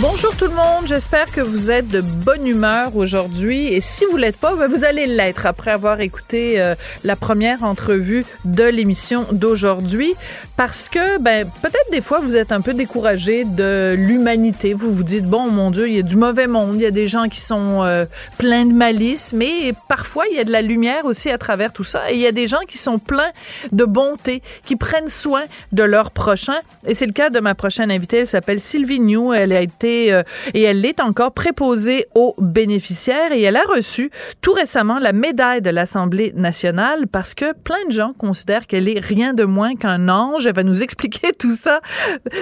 [0.00, 3.68] Bonjour tout le monde, j'espère que vous êtes de bonne humeur aujourd'hui.
[3.68, 6.74] Et si vous l'êtes pas, ben, vous allez l'être après avoir écouté euh,
[7.04, 10.14] la première entrevue de l'émission d'aujourd'hui.
[10.56, 15.02] Parce que ben peut-être des fois vous êtes un peu découragé de l'humanité, vous vous
[15.02, 17.28] dites bon mon dieu, il y a du mauvais monde, il y a des gens
[17.28, 18.06] qui sont euh,
[18.38, 21.84] pleins de malice, mais parfois il y a de la lumière aussi à travers tout
[21.84, 22.10] ça.
[22.10, 23.32] Et il y a des gens qui sont pleins
[23.72, 27.90] de bonté, qui prennent soin de leurs prochains et c'est le cas de ma prochaine
[27.90, 30.22] invitée, elle s'appelle Sylvie New, elle a été euh,
[30.54, 35.62] et elle est encore préposée aux bénéficiaires et elle a reçu tout récemment la médaille
[35.62, 40.08] de l'Assemblée nationale parce que plein de gens considèrent qu'elle est rien de moins qu'un
[40.08, 40.46] ange.
[40.46, 41.80] Elle va nous expliquer tout ça.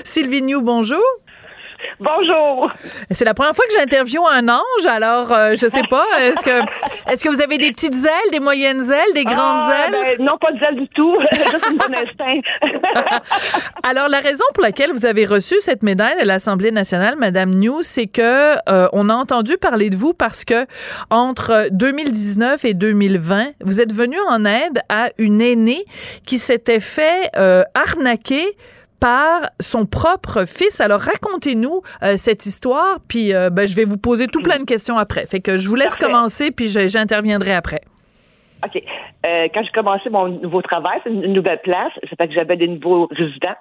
[0.05, 1.03] Sylvie New, bonjour.
[1.99, 2.71] Bonjour.
[3.11, 6.07] C'est la première fois que j'interviewe un ange, alors euh, je sais pas.
[6.21, 6.61] Est-ce que
[7.11, 10.17] est-ce que vous avez des petites ailes, des moyennes ailes, des grandes Ah, ailes?
[10.19, 11.15] ben, non, pas d'ailes du tout.
[11.33, 12.41] Juste une bonne instinct.
[13.83, 17.83] Alors, la raison pour laquelle vous avez reçu cette médaille de l'Assemblée nationale, Madame New,
[17.83, 20.67] c'est que euh, on a entendu parler de vous parce que
[21.11, 25.85] entre 2019 et 2020, vous êtes venu en aide à une aînée
[26.27, 28.57] qui s'était fait euh, arnaquer
[29.01, 30.81] par son propre fils.
[30.81, 34.65] Alors racontez-nous euh, cette histoire, puis euh, ben, je vais vous poser tout plein de
[34.67, 35.27] questions après.
[35.27, 36.07] Fait que je vous laisse Parfait.
[36.13, 37.81] commencer, puis j'interviendrai après.
[38.63, 38.83] OK.
[39.25, 41.93] Euh, quand j'ai commencé mon nouveau travail, c'est une nouvelle place.
[42.11, 43.57] Ça fait que j'avais des nouveaux résidents.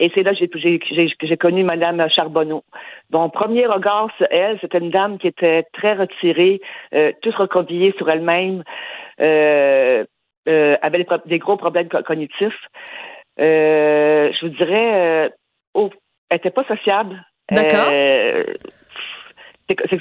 [0.00, 2.64] Et c'est là que j'ai- connu Mme Charbonneau.
[3.12, 6.60] Mon premier regard sur elle, c'était une dame qui était très retirée,
[6.94, 8.64] euh, toute recroquevillée sur elle-même,
[9.20, 10.04] euh,
[10.82, 12.58] avait des, gros problèmes co- cognitifs.
[13.38, 15.28] Euh, je vous dirais, euh,
[15.74, 15.90] oh,
[16.28, 17.24] elle était pas sociable.
[17.50, 17.88] D'accord.
[17.92, 18.44] Euh,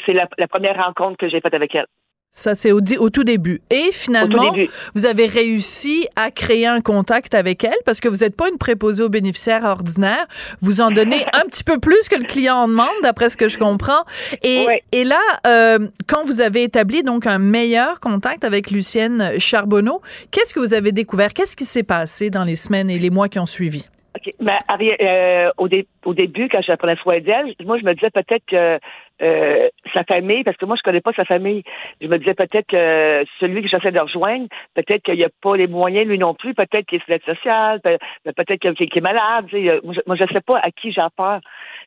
[0.06, 1.86] c'est la, la première rencontre que j'ai faite avec elle.
[2.32, 3.60] Ça, c'est au, au tout début.
[3.72, 4.70] Et finalement, début.
[4.94, 8.58] vous avez réussi à créer un contact avec elle parce que vous n'êtes pas une
[8.60, 10.28] préposée aux bénéficiaires ordinaire.
[10.62, 13.50] Vous en donnez un petit peu plus que le client en demande, d'après ce que
[13.50, 14.04] je comprends.
[14.44, 20.02] Et, et là, euh, quand vous avez établi donc un meilleur contact avec Lucienne Charbonneau,
[20.30, 21.34] qu'est-ce que vous avez découvert?
[21.34, 23.88] Qu'est-ce qui s'est passé dans les semaines et les mois qui ont suivi?
[24.16, 24.34] OK.
[24.40, 28.10] Mais Ari- euh, au, dé- au début, quand j'apprenais soin d'elle, moi, je me disais
[28.12, 28.80] peut-être que
[29.22, 31.64] euh, sa famille, parce que moi, je connais pas sa famille,
[32.02, 35.56] je me disais peut-être que celui que j'essaie de rejoindre, peut-être qu'il n'y a pas
[35.58, 39.02] les moyens, lui non plus, peut-être qu'il est sur l'aide sociale, peut- peut-être qu'il est
[39.02, 39.46] malade.
[39.50, 39.60] tu.
[39.84, 41.40] Moi, je- je sais pas à qui j'ai affaire.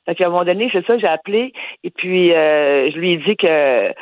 [0.07, 1.53] Fait qu'à un moment donné, c'est ça, j'ai appelé,
[1.85, 3.93] et puis euh, je lui ai dit que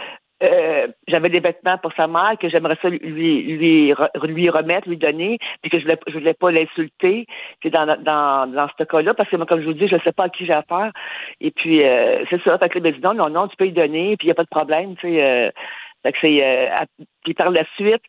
[0.42, 4.96] euh, j'avais des vêtements pour sa mère que j'aimerais ça lui lui lui remettre, lui
[4.96, 7.26] donner, puis que je voulais je voulais pas l'insulter,
[7.64, 10.24] dans dans dans ce cas-là parce que moi comme je vous dis, je sais pas
[10.24, 10.92] à qui j'ai affaire.
[11.40, 14.16] Et puis euh, c'est ça, fait que le non non non, tu peux y donner,
[14.16, 15.50] puis il y a pas de problème, tu sais euh,
[16.02, 16.86] fait que c'est euh, à-
[17.24, 18.02] puis par la suite,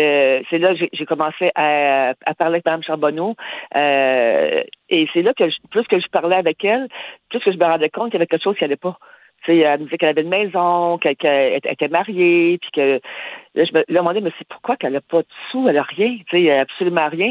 [0.00, 3.34] euh, c'est là que j'ai- commencé à, à parler avec Mme Charbonneau.
[3.76, 6.88] Euh, et c'est là que je- plus que je parlais avec elle,
[7.28, 8.98] plus que je me rendais compte qu'il y avait quelque chose qui allait pas.
[9.44, 11.12] Tu sais, elle me disait qu'elle avait une maison, qu'elle
[11.64, 13.00] était mariée, puis que
[13.54, 15.68] là, je me là, je me demandais, mais c'est pourquoi qu'elle n'a pas de sous,
[15.68, 17.30] elle a rien, tu sais, absolument rien.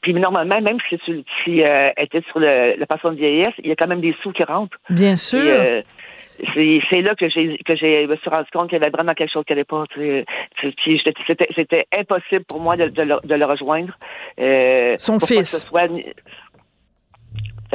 [0.00, 3.68] Puis normalement, même si, tu- si euh, était sur le, la pension de vieillesse, il
[3.68, 4.78] y a quand même des sous qui rentrent.
[4.88, 5.38] Bien sûr.
[5.44, 5.82] Et, euh,
[6.90, 9.30] c'est là que j'ai que j'ai me suis rendu compte qu'il y avait vraiment quelque
[9.32, 9.84] chose qui n'allait pas.
[9.92, 10.24] tu
[10.60, 10.74] sais.
[11.04, 13.96] C'était c'était impossible pour moi de, de le, de le rejoindre.
[14.40, 15.38] Euh, Son fils.
[15.38, 15.86] que ce soit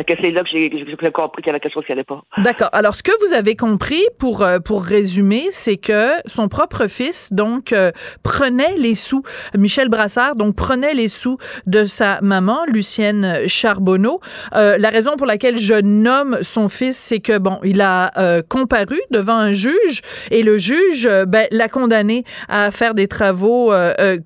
[0.07, 0.69] Que c'est là que j'ai
[1.11, 2.23] compris qu'il y avait quelque chose qui n'allait pas.
[2.37, 2.69] D'accord.
[2.71, 7.33] Alors, ce que vous avez compris, pour euh, pour résumer, c'est que son propre fils,
[7.33, 7.91] donc, euh,
[8.23, 9.23] prenait les sous.
[9.57, 14.21] Michel Brassard, donc, prenait les sous de sa maman, Lucienne Charbonneau.
[14.55, 18.11] Euh, la raison pour laquelle je nomme son fils, c'est que, bon, il a
[18.47, 20.01] comparu devant un juge
[20.31, 23.71] et le juge, ben, l'a condamné à faire des travaux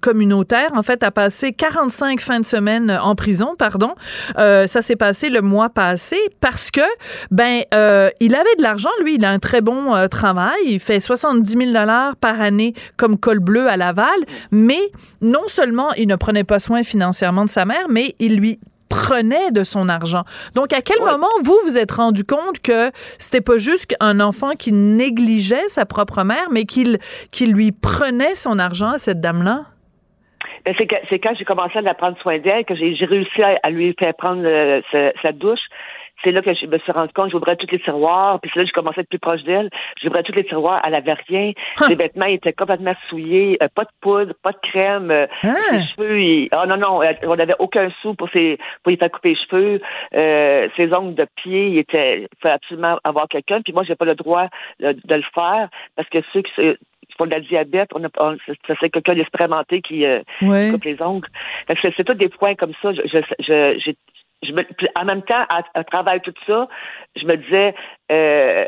[0.01, 0.71] communautaires.
[0.75, 3.93] En fait, à passer 45 fins de semaine en prison, pardon.
[4.35, 6.81] Ça s'est passé le mois passé parce que
[7.31, 10.79] ben euh, il avait de l'argent lui il a un très bon euh, travail il
[10.79, 14.07] fait 70 000 dollars par année comme col bleu à Laval
[14.51, 18.59] mais non seulement il ne prenait pas soin financièrement de sa mère mais il lui
[18.89, 20.23] prenait de son argent.
[20.53, 21.09] Donc, à quel Ouais.
[21.09, 25.87] moment vous vous êtes rendu compte que c'était pas juste un enfant qui négligeait sa
[25.87, 26.99] propre mère, mais qu'il
[27.31, 29.65] qu'il lui prenait son argent à cette dame-là?
[30.65, 34.13] Ben, c'est quand j'ai commencé à prendre soin d'elle que j'ai réussi à, lui faire
[34.15, 34.81] prendre euh,
[35.21, 35.59] sa, douche
[36.23, 38.63] c'est là que je me suis rendu compte, j'ouvrais tous les tiroirs, puis c'est là
[38.63, 39.69] que je commençais à être plus proche d'elle.
[40.01, 41.51] J'ouvrais tous les tiroirs, elle avait rien.
[41.89, 45.11] Les vêtements étaient complètement souillés, euh, pas de poudre, pas de crème.
[45.11, 45.55] Euh, hein?
[45.71, 49.29] Ses cheveux, oh non, non, on n'avait aucun sou pour ses, pour y faire couper
[49.29, 49.81] les cheveux.
[50.15, 53.61] Euh, ses ongles de pied, il était, il fallait absolument avoir quelqu'un.
[53.61, 54.47] Puis moi, j'ai pas le droit
[54.79, 56.51] de, le faire parce que ceux qui,
[57.19, 58.09] de la diabète, on a,
[58.67, 61.27] c'est quelqu'un d'expérimenté qui euh, coupe les ongles.
[61.81, 62.93] C'est tous des points comme ça.
[62.93, 63.01] Je,
[63.39, 63.93] je,
[64.43, 64.53] je,
[64.95, 66.67] en même temps, à, travers tout ça,
[67.15, 67.75] je me disais,
[68.11, 68.65] euh,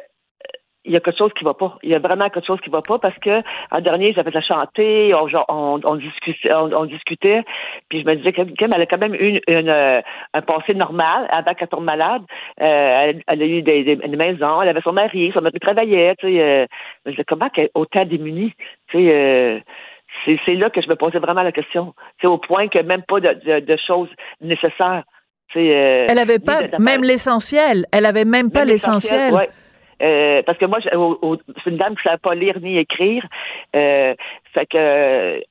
[0.85, 1.77] il y a quelque chose qui va pas.
[1.83, 3.41] Il y a vraiment quelque chose qui va pas parce que
[3.71, 7.43] en dernier, j'avais la chanter, on, on, on, discutait, on, discutait,
[7.89, 10.01] puis je me disais qu'elle elle a quand même eu une, euh,
[10.33, 12.21] un passé normal avant qu'elle tombe malade.
[12.61, 16.15] Euh, elle, a eu des, des, une maison, elle avait son mari, son mari travaillait,
[16.17, 16.41] tu sais.
[16.41, 16.65] Euh,
[17.05, 18.53] je me disais comment qu'elle est autant démunie,
[18.89, 19.13] tu sais.
[19.13, 19.59] Euh,
[20.45, 21.93] c'est là que je me posais vraiment la question.
[22.21, 24.09] C'est au point que même pas de, de choses
[24.39, 25.03] nécessaires.
[25.57, 27.85] Euh, elle avait pas même l'essentiel.
[27.91, 29.33] Elle avait même pas l'essentiel.
[30.01, 33.25] Euh, parce que moi, c'est une dame qui ne savait pas lire ni écrire.
[33.75, 34.15] Euh,
[34.53, 35.41] fait que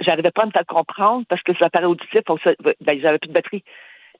[0.00, 2.22] j'arrivais pas à me faire comprendre parce que l'appareil auditif,
[2.80, 3.64] ben, j'avais plus de batterie.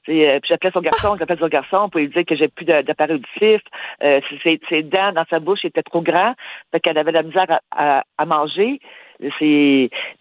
[0.09, 3.15] Euh, puis j'appelais son garçon, j'appelais son garçon pour lui dire que j'ai plus d'appareil
[3.15, 3.61] auditif.
[4.03, 6.33] Euh, ses, dents dans sa bouche étaient trop grands,
[6.71, 8.79] fait qu'elle avait de la misère à, à manger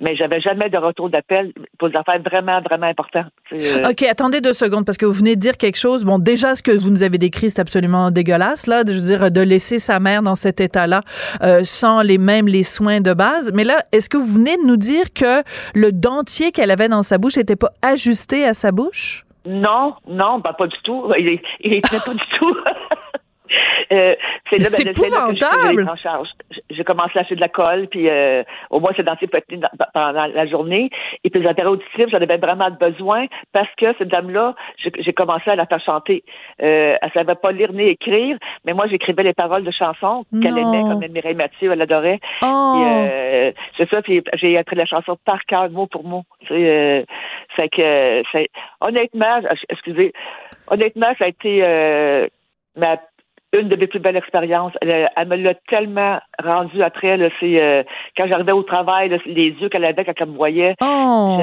[0.01, 3.33] mais j'avais jamais de retour d'appel pour des affaires vraiment vraiment importantes.
[3.53, 3.89] Euh.
[3.91, 6.05] Ok, attendez deux secondes parce que vous venez de dire quelque chose.
[6.05, 9.31] Bon, déjà ce que vous nous avez décrit c'est absolument dégueulasse là, je veux dire
[9.31, 11.03] de laisser sa mère dans cet état-là
[11.43, 13.53] euh, sans les mêmes les soins de base.
[13.55, 15.43] Mais là, est-ce que vous venez de nous dire que
[15.75, 19.25] le dentier qu'elle avait dans sa bouche n'était pas ajusté à sa bouche?
[19.47, 21.11] Non, non, bah pas du tout.
[21.19, 22.57] Il, il pas du tout.
[23.93, 24.15] Euh,
[24.49, 25.89] c'est ben, c'est épouvantable.
[25.89, 26.29] En charge.
[26.71, 30.27] J'ai commencé à acheter de la colle, puis euh, au moins c'est dans ses pendant
[30.27, 30.91] la journée.
[31.25, 35.51] Et puis les appareils auditifs, j'en avais vraiment besoin parce que cette dame-là, j'ai commencé
[35.51, 36.25] à la faire chanter.
[36.63, 40.59] Euh, elle savait pas lire ni écrire, mais moi j'écrivais les paroles de chansons qu'elle
[40.59, 42.21] aimait, comme Mireille Mathieu, elle adorait.
[42.43, 42.83] Oh.
[42.85, 46.25] Euh, c'est ça, puis j'ai appris la chanson par cœur, mot pour mot.
[46.49, 47.05] C'est euh,
[47.57, 48.23] que,
[48.81, 50.13] honnêtement, excusez,
[50.69, 52.27] honnêtement, ça a été euh,
[52.77, 52.97] ma
[53.53, 54.73] une de mes plus belles expériences.
[54.81, 57.17] Elle, me l'a tellement rendu après.
[57.17, 57.83] Là, c'est, euh,
[58.17, 60.75] quand j'arrivais au travail, les yeux qu'elle avait quand elle me voyait.
[60.83, 61.39] Oh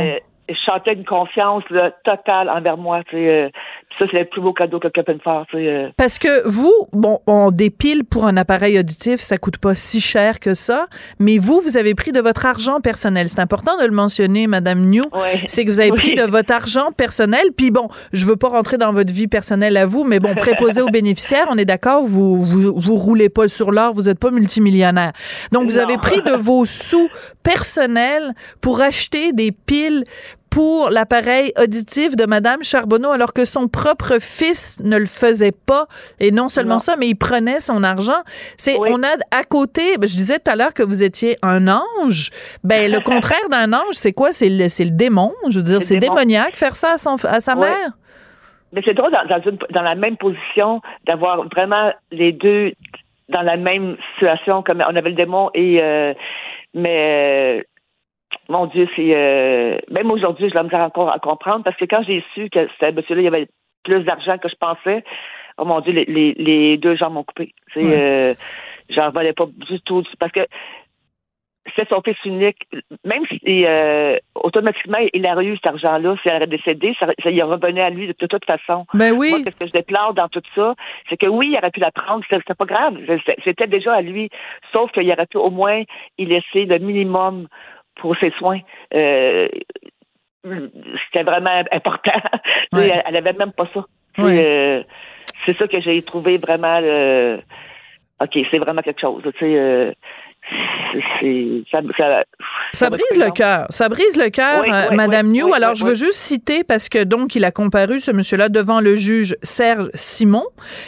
[0.49, 1.63] je chantais une confiance
[2.03, 3.01] totale envers moi.
[3.13, 3.49] Euh,
[3.97, 5.45] ça, c'est le plus beau cadeau que quelqu'un peut me faire.
[5.55, 5.89] Euh.
[5.97, 10.39] Parce que vous, bon, on dépile pour un appareil auditif, ça coûte pas si cher
[10.39, 10.87] que ça,
[11.19, 13.29] mais vous, vous avez pris de votre argent personnel.
[13.29, 15.05] C'est important de le mentionner, Madame New.
[15.47, 17.47] C'est que vous avez pris de votre argent personnel.
[17.55, 20.81] Puis bon, je veux pas rentrer dans votre vie personnelle à vous, mais bon, préposé
[20.81, 24.31] aux bénéficiaires, on est d'accord, vous, vous, vous roulez pas sur l'or, vous êtes pas
[24.31, 25.11] multimillionnaire.
[25.51, 27.09] Donc, vous avez pris de vos sous
[27.43, 30.03] personnels pour acheter des piles
[30.49, 35.85] pour l'appareil auditif de Madame Charbonneau alors que son propre fils ne le faisait pas.
[36.19, 38.21] Et non seulement ça mais il prenait son argent.
[38.57, 41.67] C'est on a à côté ben, je disais tout à l'heure que vous étiez un
[41.67, 42.29] ange.
[42.63, 44.31] Ben le contraire d'un ange c'est quoi?
[44.31, 45.33] C'est le c'est le démon.
[45.49, 47.91] Je veux dire c'est démoniaque faire ça à son à sa mère.
[48.73, 52.73] Mais c'est drôle dans, une, dans la même position d'avoir vraiment les deux
[53.29, 56.13] dans la même situation comme on avait le démon et euh,
[56.73, 57.65] mais
[58.49, 62.23] mon Dieu, c'est euh, même aujourd'hui, je l'ai encore à comprendre parce que quand j'ai
[62.33, 63.47] su que ce monsieur-là, il y avait
[63.83, 65.03] plus d'argent que je pensais,
[65.57, 67.53] oh mon Dieu, les, les, deux gens m'ont coupé.
[67.73, 68.33] C'est euh,
[68.89, 70.45] j'en valais pas du tout parce que
[71.75, 72.67] c'est son fils unique.
[73.03, 77.41] Même si euh, automatiquement il a eu cet argent-là, s'il aurait décédé, ça, ça y
[77.41, 78.85] revenait à lui de, toute façon.
[78.93, 79.29] Ben oui.
[79.31, 80.75] Moi, ce que je déplore dans tout ça,
[81.09, 82.97] c'est que oui, il aurait pu la prendre, c'était pas grave,
[83.43, 84.29] c'était déjà à lui.
[84.71, 85.83] Sauf qu'il aurait pu au moins
[86.17, 87.47] y laisser le minimum
[87.99, 88.59] pour ses soins.
[88.93, 89.47] Euh,
[90.43, 92.11] c'était vraiment important.
[92.73, 93.85] Elle, elle, avait même pas ça.
[94.19, 94.83] Euh,
[95.45, 96.79] c'est ça que j'ai trouvé vraiment.
[98.21, 99.23] ok, c'est vraiment quelque chose.
[99.37, 99.93] Tu sais,
[102.73, 103.67] ça, brise le cœur.
[103.69, 105.53] Ça brise le cœur, euh, Madame New.
[105.53, 108.95] Alors, je veux juste citer parce que donc il a comparu ce monsieur-là devant le
[108.95, 110.45] juge Serge Simon,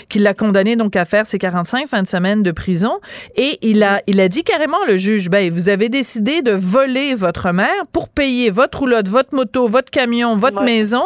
[0.10, 3.00] qui l'a condamné donc à faire ses 45 fins de semaine de prison,
[3.36, 7.14] et il a il a dit carrément le juge, ben vous avez décidé de voler
[7.14, 11.04] votre mère pour payer votre roulotte, votre moto, votre camion, votre maison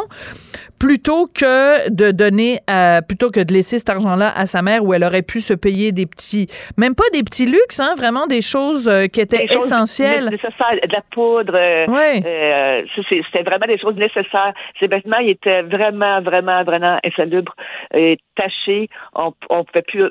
[0.84, 4.92] plutôt que de donner, euh, plutôt que de laisser cet argent-là à sa mère où
[4.92, 6.46] elle aurait pu se payer des petits,
[6.76, 10.30] même pas des petits luxes, hein, vraiment des choses euh, qui étaient essentielles.
[10.30, 11.54] de la poudre.
[11.54, 12.84] Euh, ouais.
[13.06, 14.52] C'était vraiment des choses nécessaires.
[14.78, 17.54] Ces vêtements, ils étaient vraiment, vraiment, vraiment insalubres
[17.92, 18.88] et tachés.
[19.14, 20.10] On, on pouvait plus.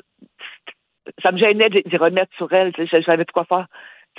[1.22, 2.72] Ça me gênait d'y remettre sur elle.
[2.76, 3.66] Je savais plus quoi faire.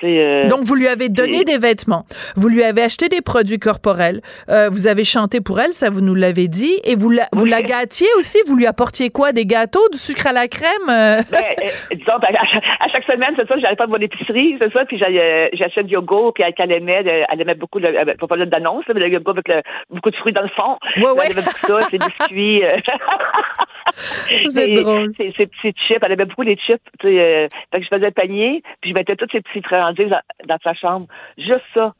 [0.03, 4.21] Euh, Donc, vous lui avez donné des vêtements, vous lui avez acheté des produits corporels,
[4.49, 7.45] euh, vous avez chanté pour elle, ça vous nous l'avez dit, et vous la, vous
[7.45, 10.89] la gâtiez aussi, vous lui apportiez quoi, des gâteaux, du sucre à la crème?
[10.89, 11.21] Euh?
[11.31, 14.85] Ben, disons, ben, à, chaque, semaine, c'est ça, j'allais pas de mon épicerie, c'est ça,
[14.85, 18.99] puis j'achète du yogourt, puis elle, aimait, elle aimait beaucoup, le, faut pas d'annonce, mais
[18.99, 20.77] le yogourt avec beaucoup de fruits dans le fond.
[20.97, 21.25] Ouais, ouais.
[21.25, 22.63] Elle aimait beaucoup ça, ses biscuits.
[24.45, 25.13] vous êtes drôle.
[25.17, 28.91] Ses, petits chips, elle aimait beaucoup les chips, fait que je faisais le panier, puis
[28.91, 30.13] je mettais tous ces petits friandises
[30.45, 31.07] dans sa chambre.
[31.37, 31.93] Juste ça.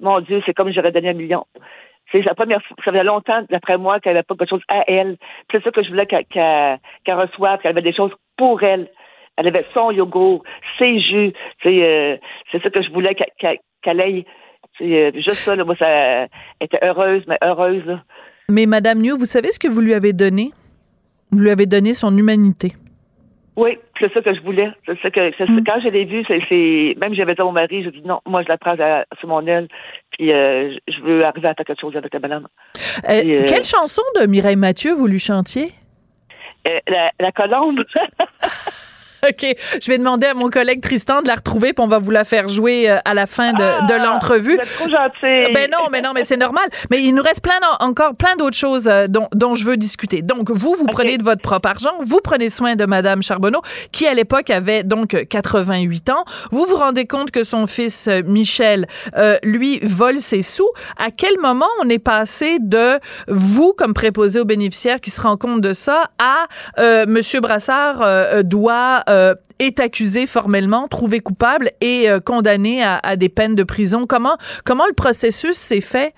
[0.00, 1.44] Mon Dieu, c'est comme j'aurais donné un million.
[2.12, 4.84] C'est la première fois, ça faisait longtemps, d'après moi, qu'elle n'avait pas quelque chose à
[4.86, 5.16] elle.
[5.50, 6.78] C'est ça que je voulais qu'elle
[7.08, 8.88] reçoive, qu'elle avait des choses pour elle.
[9.36, 10.42] Elle avait son yogourt,
[10.78, 11.32] ses jus.
[11.66, 12.16] Euh,
[12.52, 14.24] c'est ça que je voulais qu'elle ait.
[14.80, 16.26] Euh, juste ça, là, moi, ça
[16.60, 17.98] était heureuse, mais heureuse.
[18.48, 20.52] Mais Madame New, vous savez ce que vous lui avez donné?
[21.30, 22.72] Vous lui avez donné son humanité.
[23.56, 24.70] Oui, c'est ça que je voulais.
[24.84, 25.64] C'est ça que mm.
[25.64, 28.42] quand je l'ai vu, c'est même j'avais dit à mon mari, j'ai dit non, moi
[28.42, 28.76] je la prends
[29.18, 29.68] sur mon aile,
[30.10, 32.46] puis euh, je veux arriver à faire quelque chose avec la banane.
[33.08, 35.72] Euh, euh, quelle chanson de Mireille Mathieu vous lui chantiez?
[36.88, 37.84] la, la colombe.
[39.28, 39.56] OK.
[39.80, 42.24] Je vais demander à mon collègue Tristan de la retrouver, puis on va vous la
[42.24, 44.58] faire jouer euh, à la fin de, ah, l'entrevue.
[44.62, 45.52] C'est trop gentil.
[45.52, 46.68] Ben non, mais non, mais c'est normal.
[46.90, 50.22] Mais il nous reste plein encore plein d'autres choses euh, dont, dont, je veux discuter.
[50.22, 54.06] Donc, vous, vous prenez de votre propre argent, vous prenez soin de Madame Charbonneau, qui
[54.06, 56.24] à l'époque avait donc 88 ans.
[56.50, 58.86] Vous vous rendez compte que son fils euh, Michel,
[59.42, 60.68] lui, vole ses sous.
[60.98, 65.36] À quel moment on est passé de vous, comme préposé aux bénéficiaires, qui se rend
[65.36, 66.46] compte de ça, à
[67.06, 73.54] Monsieur Brassard doit euh, est accusé formellement, trouvé coupable et euh, condamné à, des peines
[73.54, 74.06] de prison.
[74.06, 76.12] Comment, comment le processus s'est fait?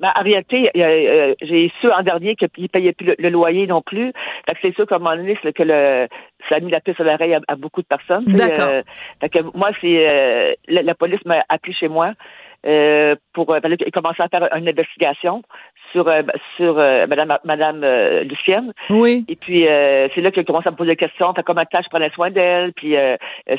[0.00, 3.80] Ben, en réalité, euh, j'ai su en dernier qu'il ne payait plus le, loyer non
[3.80, 4.12] plus.
[4.60, 6.08] c'est sûr qu'à un moment donné, que le,
[6.48, 8.24] ça a mis la piste à l'oreille à, beaucoup de personnes.
[8.26, 8.82] D'accord.
[9.54, 12.12] moi, c'est la, police m'a appelé chez moi.
[13.32, 13.60] pour euh,
[13.92, 15.42] commencer à faire une investigation
[15.94, 16.22] sur euh,
[16.56, 18.72] sur euh, Madame Madame euh, Lucienne.
[18.90, 19.24] Oui.
[19.28, 19.64] Et puis
[20.14, 21.32] c'est là qu'il commence à me poser des questions.
[21.34, 22.72] Fait comment je prenais soin d'elle.
[22.72, 22.96] Puis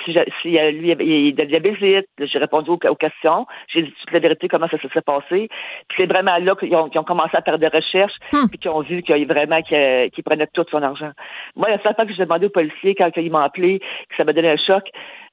[0.06, 3.46] si, si lui il la visite, j'ai répondu aux, questions.
[3.68, 5.50] J'ai dit toute la vérité comment ça s'est passé.
[5.88, 8.48] Puis c'est vraiment là qu'ils ont, commencé à faire des recherches hmm.
[8.50, 11.12] puis qu'ils ont vu qu'il vraiment qu'il prenait tout son argent.
[11.56, 14.24] Moi la seule fois que j'ai demandé aux policiers quand ils m'ont appelé que ça
[14.24, 14.84] m'a donné un choc,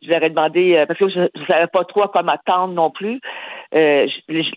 [0.02, 2.90] je leur ai demandé parce que je, ne savais pas trop à quoi m'attendre non
[2.90, 3.20] plus.
[3.74, 4.06] Euh,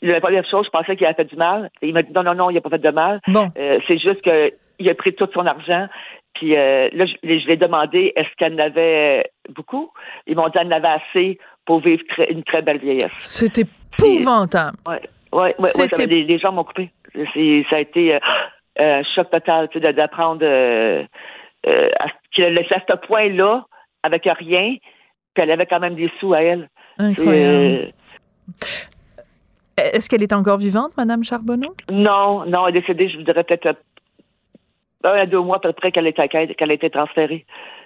[0.01, 1.69] la première chose, je pensais qu'il avait fait du mal.
[1.81, 3.21] Il m'a dit non, non, non, il n'a pas fait de mal.
[3.27, 3.49] Bon.
[3.57, 5.87] Euh, c'est juste qu'il a pris tout son argent.
[6.33, 9.91] Puis euh, là, je, je l'ai demandé est-ce qu'elle en avait beaucoup?
[10.27, 13.11] Ils m'ont dit qu'elle en avait assez pour vivre une très belle vieillesse.
[13.19, 13.63] C'était
[13.97, 14.77] épouvantable.
[14.85, 14.95] Oui,
[15.31, 16.91] oui, ouais, les, gens m'ont coupé.
[17.13, 18.19] Ça a été
[18.77, 20.39] un choc total d'apprendre
[22.33, 23.65] qu'il a laissé à ce point-là
[24.03, 24.75] avec rien,
[25.33, 26.69] puis elle avait quand même des sous à elle.
[26.99, 27.93] Incroyable.
[29.77, 31.75] Est-ce qu'elle est encore vivante, Madame Charbonneau?
[31.91, 33.77] Non, non, elle est décédée, je vous dirais peut-être
[35.03, 37.45] un à deux mois après qu'elle qu'elle a été transférée.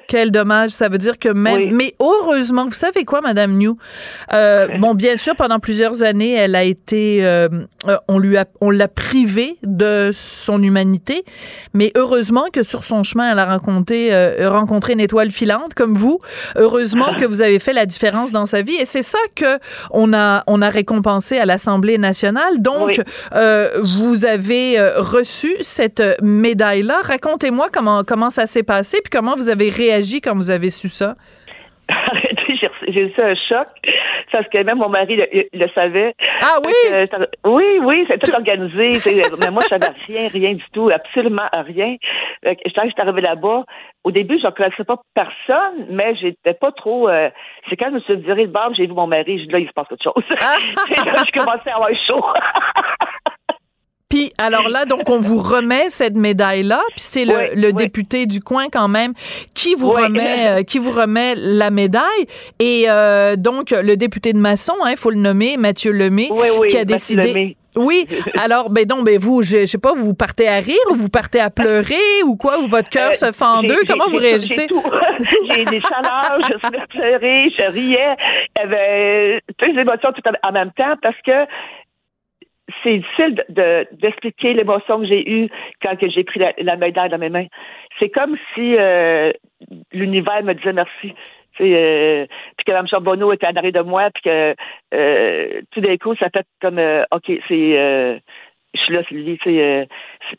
[0.10, 0.72] Quel dommage.
[0.72, 1.70] Ça veut dire que même.
[1.72, 3.78] Mais heureusement, vous savez quoi, Madame New?
[4.34, 7.20] Euh, bon, bien sûr, pendant plusieurs années, elle a été.
[7.24, 7.48] Euh,
[8.08, 11.24] on lui a, on l'a privée de son humanité.
[11.76, 15.94] Mais heureusement que sur son chemin, elle a rencontré, euh, rencontré une étoile filante comme
[15.94, 16.18] vous.
[16.56, 18.78] Heureusement que vous avez fait la différence dans sa vie.
[18.80, 19.60] Et c'est ça que
[19.92, 22.64] on a, on a récompensé à l'Assemblée nationale.
[22.64, 23.00] Donc,
[23.36, 27.02] euh, vous avez euh, reçu cette médaille-là.
[27.04, 30.90] Racontez-moi comment, comment ça s'est passé puis comment vous avez réagi quand vous avez su
[30.90, 31.16] ça?
[32.88, 33.68] j'ai eu un choc
[34.32, 36.14] parce que même mon mari le, savait.
[36.42, 36.74] Ah oui?
[37.46, 38.92] oui, oui, c'était tout organisé.
[39.40, 41.96] mais moi, je savais rien, rien du tout, absolument rien.
[42.44, 43.64] Je suis arrivée là-bas.
[44.04, 47.10] Au début, je ne connaissais pas personne, mais j'étais pas trop.
[47.10, 47.30] Euh,
[47.70, 49.60] c'est quand je me suis viré le bar, j'ai vu mon mari, je dit là,
[49.60, 50.24] il se passe autre chose.
[50.42, 50.56] Ah!
[50.88, 52.24] je commençais à avoir chaud.
[54.10, 58.66] Puis alors là, donc on vous remet cette médaille-là, puis c'est le, député du coin
[58.72, 59.14] quand même
[59.54, 62.26] qui vous remet euh, qui vous remet la médaille.
[62.58, 66.30] Et euh, donc le député de Masson, il hein, faut le nommer, Mathieu Lemay,
[66.68, 67.56] qui a décidé.
[67.76, 71.10] Oui, alors ben donc ben vous, je, sais pas, vous partez à rire ou vous
[71.10, 74.18] partez à pleurer ou quoi, ou votre cœur euh, se fend en deux, comment vous
[74.18, 74.68] réagissez?
[75.52, 78.16] J'ai des chaleurs, je suis pleurer, je riais,
[78.60, 81.46] avait toutes les émotions tout en même temps parce que
[82.84, 85.50] c'est difficile de, d'expliquer l'émotion que j'ai eue
[85.82, 87.48] quand j'ai pris la, médaille dans mes mains.
[88.00, 89.32] C'est comme si euh,
[89.92, 91.14] l'univers me disait merci.
[91.62, 94.56] Euh, puis que Mme Charbonneau était en arrière de moi, puis que
[94.94, 96.80] euh, tout d'un coup, ça fait comme
[97.12, 98.22] OK, c'est
[98.76, 99.38] je suis là, Sylvie.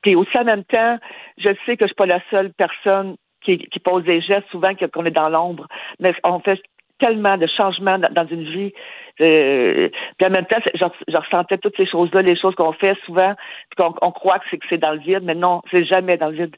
[0.03, 0.99] Puis aussi en même temps,
[1.37, 5.05] je sais que je suis pas la seule personne qui pose des gestes souvent qu'on
[5.05, 5.67] est dans l'ombre.
[5.99, 6.61] Mais on fait
[7.01, 8.73] tellement de changements dans, une vie.
[9.21, 13.35] Euh, puis en même temps, je, ressentais toutes ces choses-là, les choses qu'on fait souvent,
[13.71, 16.29] puis qu'on croit que c'est que c'est dans le vide, mais non, c'est jamais dans
[16.29, 16.57] le vide.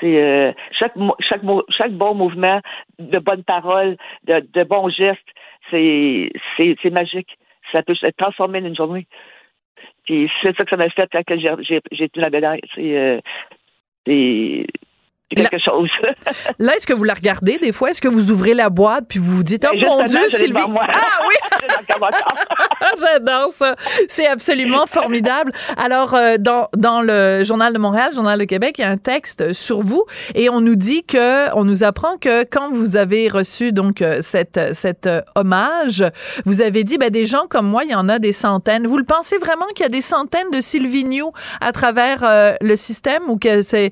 [0.00, 2.60] C'est euh, chaque chaque chaque bon mouvement,
[2.98, 5.20] de bonnes paroles, de, de bons gestes,
[5.70, 7.38] c'est c'est magique.
[7.72, 9.06] Ça peut se transformer en une journée.
[10.04, 12.62] Puis c'est ça que ça m'a fait quand j'ai j'ai la médaille.
[12.74, 13.20] C'est euh,
[15.36, 15.90] quelque chose.
[16.58, 17.90] là, est-ce que vous la regardez des fois?
[17.90, 20.58] Est-ce que vous ouvrez la boîte puis vous vous dites, oh mon Dieu, Sylvie?
[20.58, 21.34] Ah oui!
[23.00, 23.74] J'adore ça.
[24.08, 25.52] C'est absolument formidable.
[25.76, 28.96] Alors, euh, dans, dans le Journal de Montréal, Journal de Québec, il y a un
[28.96, 30.04] texte sur vous
[30.34, 34.18] et on nous dit que, on nous apprend que quand vous avez reçu donc euh,
[34.20, 36.04] cette, cette euh, hommage,
[36.44, 38.86] vous avez dit, ben, des gens comme moi, il y en a des centaines.
[38.86, 42.24] Vous le pensez vraiment qu'il y a des centaines de Sylvie New à travers
[42.60, 43.90] le système ou que c'est,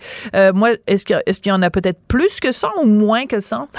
[0.54, 3.40] moi, est-ce que est-ce qu'il y en a peut-être plus que ça ou moins que
[3.40, 3.66] ça?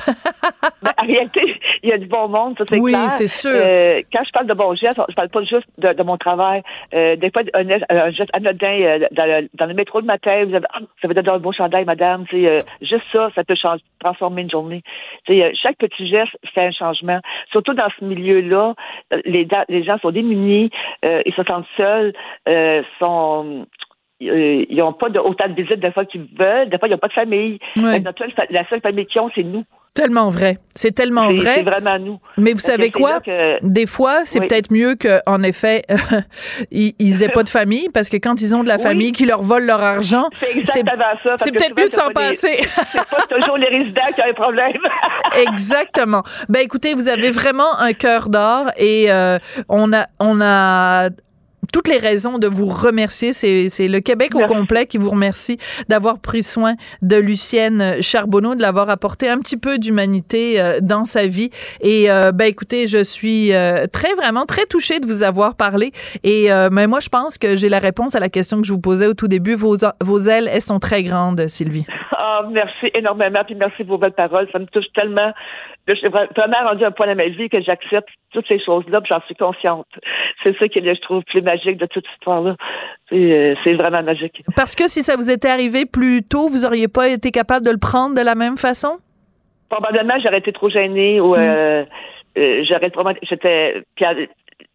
[0.82, 1.42] Ben, en réalité,
[1.84, 3.06] il y a du bon monde, ça c'est oui, clair.
[3.06, 3.50] Oui, c'est sûr.
[3.52, 6.62] Euh, quand je parle de bon geste, je parle pas juste de, mon travail.
[6.94, 10.46] Euh, des fois, un, un geste anodin euh, dans, le, dans, le, métro le matin,
[10.46, 12.26] vous avez, ah, ça veut dire un beau chandail, madame.
[12.32, 13.56] C'est juste ça, ça peut
[14.00, 14.84] transformer une journée.
[15.26, 17.20] C'est chaque petit geste fait un changement.
[17.52, 18.76] Surtout dans ce milieu-là,
[19.26, 20.70] les, les gens sont démunis,
[21.04, 22.14] ils se sentent seuls,
[23.00, 23.68] sont
[24.20, 26.70] ils n'ont pas de, autant de visites des fois qu'ils veulent.
[26.70, 27.60] Des fois, ils n'ont pas de famille.
[27.76, 29.64] la seule famille qu'ils ont, c'est nous.
[29.98, 30.60] Tellement vrai.
[30.76, 31.56] C'est tellement vrai.
[31.56, 32.20] C'est vraiment nous.
[32.38, 33.20] Mais vous savez quoi?
[33.64, 35.86] Des fois, c'est peut-être mieux qu'en effet,
[36.72, 39.42] ils, n'aient pas de famille parce que quand ils ont de la famille qui leur
[39.42, 40.26] vole leur argent,
[40.66, 42.60] c'est peut-être mieux de s'en passer.
[42.62, 44.78] c'est pas toujours les résidents qui ont un problème.
[45.36, 46.22] Exactement.
[46.48, 51.10] Ben écoutez, vous avez vraiment un cœur d'or et euh, on a on a
[51.72, 53.34] toutes les raisons de vous remercier.
[53.34, 55.58] C'est le Québec au complet qui vous remercie
[55.90, 61.06] d'avoir pris soin de Lucienne Charbonneau, de l'avoir apporté un petit peu d'humanité euh, dans
[61.06, 61.50] sa vie.
[61.82, 65.92] Et euh, ben écoutez, je suis euh, très vraiment très touchée de vous avoir parlé.
[66.24, 68.80] Et mais moi, je pense que j'ai la réponse à la question que je vous
[68.80, 69.56] posais au tout début.
[69.56, 71.86] Vos, vos ailes, elles sont très grandes, Sylvie.
[72.12, 74.48] Ah, merci énormément, puis merci pour vos belles paroles.
[74.52, 75.34] Ça me touche tellement.
[75.88, 79.10] Je suis vraiment rendu un point dans ma vie que j'accepte toutes ces choses-là, puis
[79.10, 79.88] j'en suis consciente.
[80.44, 82.56] C'est ça qui est, je trouve, plus magique de toute cette histoire-là.
[83.14, 84.44] Euh, c'est vraiment magique.
[84.56, 87.72] Parce que si ça vous était arrivé plus tôt, vous auriez pas été capable de
[87.72, 88.98] le prendre de la même façon?
[89.70, 92.40] Probablement, j'aurais été trop gênée ou euh, hmm.
[92.40, 93.04] euh, j'aurais trop...
[93.24, 93.84] J'étais...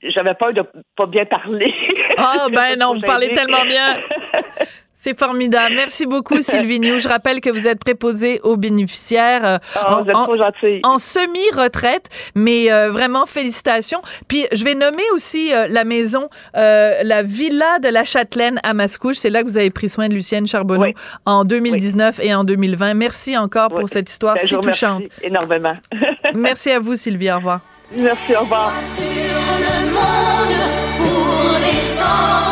[0.05, 0.63] J'avais peur de
[0.97, 1.73] pas bien parler.
[2.17, 3.97] Ah, ben non, vous parlez tellement bien.
[5.03, 5.75] C'est formidable.
[5.75, 7.01] Merci beaucoup, Sylvie New.
[7.01, 12.93] Je rappelle que vous êtes préposée aux bénéficiaires euh, oh, en, en semi-retraite, mais euh,
[12.93, 14.01] vraiment félicitations.
[14.29, 19.17] Puis je vais nommer aussi euh, la maison, la villa de la Châtelaine à Mascouche.
[19.17, 20.93] C'est là que vous avez pris soin de Lucienne Charbonneau
[21.27, 22.95] en 2019 et en 2020.
[22.95, 25.03] Merci encore pour cette histoire ben, si touchante.
[25.21, 25.73] énormément.
[26.37, 27.33] merci à vous, Sylvie.
[27.33, 27.59] Au revoir.
[27.97, 28.73] Merci, au revoir.
[28.95, 30.63] Sur le monde
[30.99, 32.52] pour les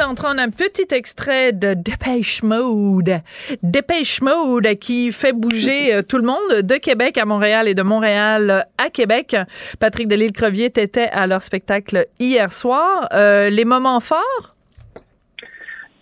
[0.00, 3.20] D'entendre un petit extrait de Dépêche Mode.
[3.62, 7.82] Dépêche Mode qui fait bouger euh, tout le monde de Québec à Montréal et de
[7.82, 9.36] Montréal à Québec.
[9.78, 13.08] Patrick Delisle-Crevier était à leur spectacle hier soir.
[13.12, 14.56] Euh, les moments forts?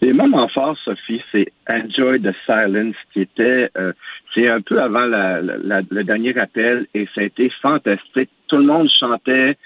[0.01, 3.93] Les moments forts, Sophie, c'est Enjoy the Silence qui était, euh,
[4.33, 8.31] c'est un peu avant le dernier appel et ça a été fantastique.
[8.47, 9.57] Tout le monde chantait.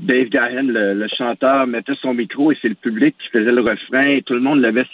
[0.00, 4.06] Dave Gahan, le, chanteur, mettait son micro et c'est le public qui faisait le refrain
[4.06, 4.86] et tout le monde l'avait.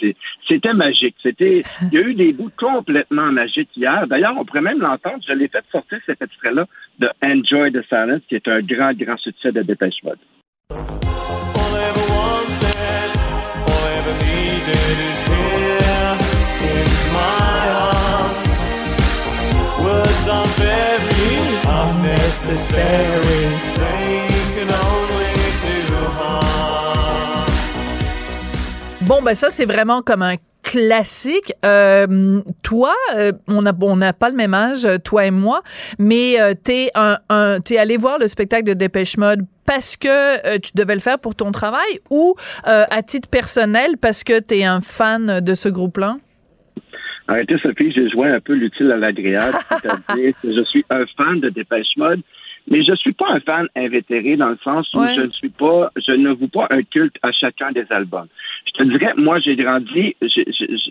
[0.49, 1.15] C'était magique.
[1.23, 4.07] C'était, il y a eu des bouts complètement magiques hier.
[4.09, 5.23] D'ailleurs, on pourrait même l'entendre.
[5.27, 6.67] Je l'ai fait sortir cet extrait-là
[6.99, 10.19] de Enjoy the Silence, qui est un grand, grand succès de Dépêche Mode.
[29.07, 31.53] Bon, ben ça, c'est vraiment comme un classique.
[31.65, 35.63] Euh, toi, euh, on n'a on n'a pas le même âge, toi et moi,
[36.01, 40.59] mais euh, t'es un, un t'es allé voir le spectacle de Dépêche Mode parce que
[40.59, 44.65] tu devais le faire pour ton travail ou à titre personnel parce que tu es
[44.65, 46.17] un fan de ce groupe-là?
[47.29, 49.57] Arrêtez, Sophie, j'ai joué un peu l'utile à l'agréable.
[49.69, 52.23] C'est-à-dire que je suis un fan de Dépêche Mode,
[52.69, 55.91] mais je suis pas un fan invétéré dans le sens où je ne suis pas,
[55.97, 58.27] je ne vous pas un culte à chacun des albums.
[58.67, 60.17] Je te dirais, moi, j'ai grandi,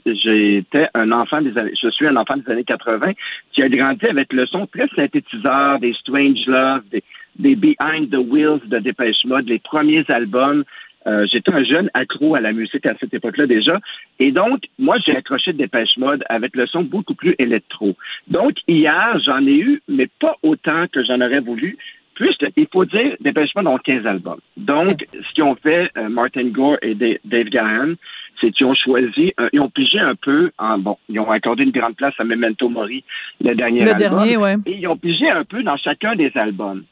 [0.05, 3.11] j'étais un enfant des années, je suis un enfant des années 80
[3.51, 7.03] qui a grandi avec le son très synthétiseur des Strange Love, des,
[7.37, 10.63] des Behind the Wheels de Dépêche Mode, les premiers albums.
[11.07, 13.79] Euh, j'étais un jeune accro à la musique à cette époque-là déjà.
[14.19, 17.95] Et donc, moi, j'ai accroché de Dépêche Mode avec le son beaucoup plus électro.
[18.27, 21.77] Donc, hier, j'en ai eu, mais pas autant que j'en aurais voulu.
[22.15, 24.39] Plus, il faut dire, Dépêche Mode ont 15 albums.
[24.57, 27.93] Donc, ce qu'ils ont fait, euh, Martin Gore et Dave Gahan,
[28.41, 31.63] c'est qu'ils ont choisi, euh, ils ont pigé un peu, en, bon, ils ont accordé
[31.63, 33.03] une grande place à Memento Mori,
[33.41, 33.97] le dernier le album.
[33.97, 34.55] Dernier, ouais.
[34.65, 36.83] Et ils ont pigé un peu dans chacun des albums.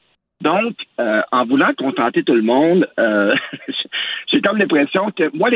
[0.43, 3.33] Donc, euh, en voulant contenter tout le monde, euh,
[4.31, 5.49] j'ai comme l'impression que moi,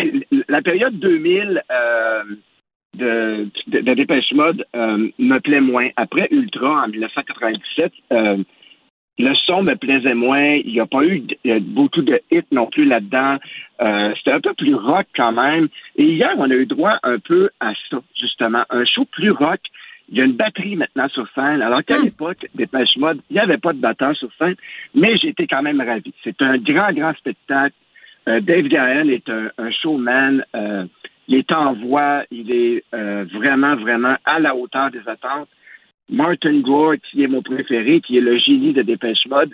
[0.47, 2.23] la période 2000 euh,
[2.95, 5.89] de, Dépêche Mode me plaît moins.
[5.97, 7.91] Après Ultra, en 1997,
[9.19, 10.53] le son me plaisait moins.
[10.53, 11.21] Il n'y a pas eu
[11.59, 13.37] beaucoup de hits non plus là-dedans.
[14.17, 15.67] C'était un peu plus rock quand même.
[15.97, 18.63] Et hier, on a eu droit un peu à ça, justement.
[18.69, 19.59] Un show plus rock
[20.09, 21.61] il y a une batterie maintenant sur scène.
[21.61, 22.05] Alors qu'à hmm.
[22.05, 24.55] l'époque des Pêche Mode, il n'y avait pas de batteur sur scène,
[24.95, 26.13] mais j'étais quand même ravi.
[26.23, 27.75] C'est un grand, grand spectacle.
[28.27, 30.43] Euh, Dave Gaël est un, showman.
[30.55, 30.85] Euh,
[31.27, 32.23] il est en voix.
[32.31, 35.49] Il est euh, vraiment, vraiment à la hauteur des attentes.
[36.09, 39.53] Martin Gore, qui est mon préféré, qui est le génie de Dépêche Mode.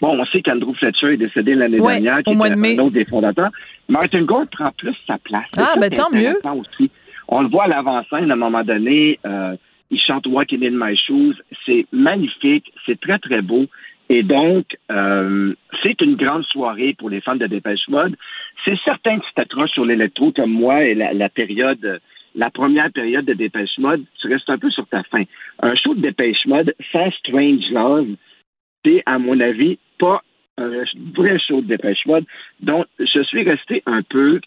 [0.00, 3.50] Bon, on sait qu'Andrew Fletcher est décédé l'année dernière, qui était un autre des fondateurs.
[3.88, 5.50] Martin Gore prend plus sa place.
[5.56, 6.38] Ah, ben tant mieux.
[6.44, 6.90] Aussi.
[7.28, 9.18] On le voit à l'avant-scène à un moment donné.
[9.26, 9.54] Euh,
[9.90, 11.34] il chante Walking in My Shoes.
[11.66, 12.72] C'est magnifique.
[12.86, 13.66] C'est très, très beau.
[14.08, 18.16] Et donc, euh, c'est une grande soirée pour les fans de Dépêche Mode.
[18.64, 22.00] C'est certain que tu t'accroches sur l'électro comme moi et la, période,
[22.34, 25.24] la première période de Dépêche Mode, tu restes un peu sur ta fin.
[25.62, 28.08] Un show de Dépêche Mode sans Strange Love,
[28.84, 30.22] c'est, à mon avis, pas
[30.56, 32.24] un vrai show de Dépêche Mode.
[32.60, 34.40] Donc, je suis resté un peu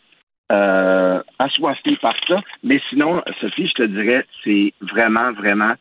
[0.52, 2.42] euh, assoiffé par ça.
[2.64, 5.74] Mais sinon, Sophie, je te dirais, c'est vraiment, vraiment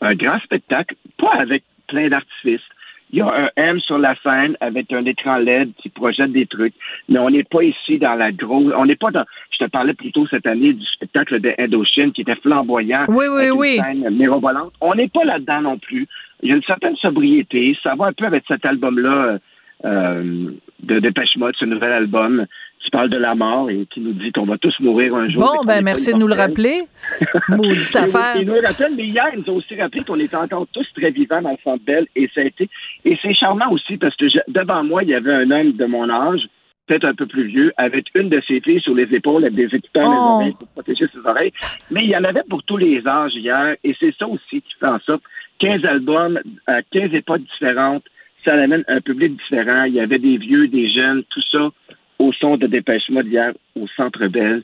[0.00, 2.66] un grand spectacle, pas avec plein d'artifices.
[3.10, 6.46] Il y a un M sur la scène avec un écran LED qui projette des
[6.46, 6.74] trucs,
[7.08, 8.72] mais on n'est pas ici dans la grosse.
[8.76, 9.24] On n'est pas dans.
[9.50, 13.04] Je te parlais plutôt cette année du spectacle de Indochine qui était flamboyant.
[13.08, 13.78] Oui, oui, avec oui.
[13.78, 14.72] Une scène mirobolante.
[14.82, 16.06] On n'est pas là-dedans non plus.
[16.42, 17.74] Il y a une certaine sobriété.
[17.82, 19.38] Ça va un peu avec cet album-là
[19.84, 20.50] euh,
[20.82, 22.46] de Dépêche Mode, ce nouvel album
[22.78, 25.42] qui parle de la mort et qui nous dit qu'on va tous mourir un jour.
[25.42, 26.82] Bon, ben merci de nous le rappeler.
[27.48, 28.36] Maudite affaire.
[28.40, 30.86] Il nous le rappelle, mais hier, ils nous ont aussi rappelé qu'on était encore tous
[30.94, 32.68] très vivants dans le centre belle et ça a été.
[33.04, 36.08] Et c'est charmant aussi parce que devant moi, il y avait un homme de mon
[36.08, 36.42] âge,
[36.86, 39.76] peut-être un peu plus vieux, avec une de ses filles sur les épaules avec des
[39.76, 40.42] écouteurs oh.
[40.58, 41.52] pour protéger ses oreilles.
[41.90, 44.74] Mais il y en avait pour tous les âges hier et c'est ça aussi qui
[44.78, 45.22] fait en sorte
[45.60, 48.04] 15 albums à 15 époques différentes,
[48.44, 49.84] ça amène un public différent.
[49.84, 51.70] Il y avait des vieux, des jeunes, tout ça
[52.18, 54.62] au son de Dépêche-moi d'hier au Centre Belle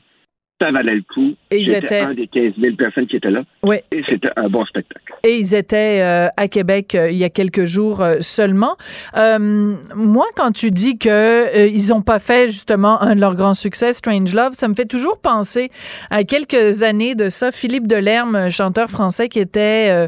[0.59, 1.35] ça valait le coup.
[1.51, 3.43] Ils étaient un des 15 000 personnes qui étaient là.
[3.63, 3.77] Oui.
[3.91, 5.13] Et c'était un bon spectacle.
[5.25, 8.77] Et ils étaient euh, à Québec euh, il y a quelques jours euh, seulement.
[9.15, 13.93] moi, quand tu dis que ils ont pas fait justement un de leurs grands succès,
[13.93, 15.71] Strange Love, ça me fait toujours penser
[16.11, 17.51] à quelques années de ça.
[17.51, 20.07] Philippe Delerme, chanteur français qui était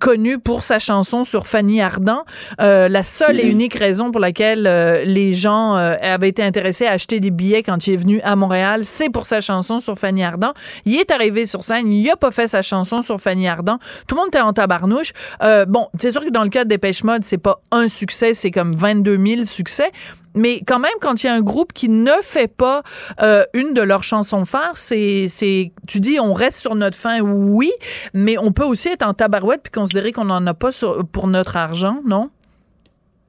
[0.00, 2.24] connu pour sa chanson sur Fanny Ardant.
[2.58, 3.50] la seule et mm-hmm.
[3.50, 4.62] unique raison pour laquelle
[5.06, 8.82] les gens avaient été intéressés à acheter des billets quand il est venu à Montréal,
[8.82, 10.54] c'est pour sa chanson sur Fanny Ardant.
[10.84, 13.78] Il est arrivé sur scène, il a pas fait sa chanson sur Fanny Ardant.
[14.08, 15.12] Tout le monde était en tabarnouche.
[15.42, 18.34] Euh, bon, c'est sûr que dans le cas de Dépêche Mode, c'est pas un succès,
[18.34, 19.92] c'est comme 22 000 succès.
[20.34, 22.82] Mais quand même, quand il y a un groupe qui ne fait pas
[23.22, 27.20] euh, une de leurs chansons phares, c'est, c'est, tu dis, on reste sur notre fin,
[27.20, 27.72] oui,
[28.12, 30.68] mais on peut aussi être en tabarouette puis considérer qu'on n'en a pas
[31.10, 32.30] pour notre argent, non?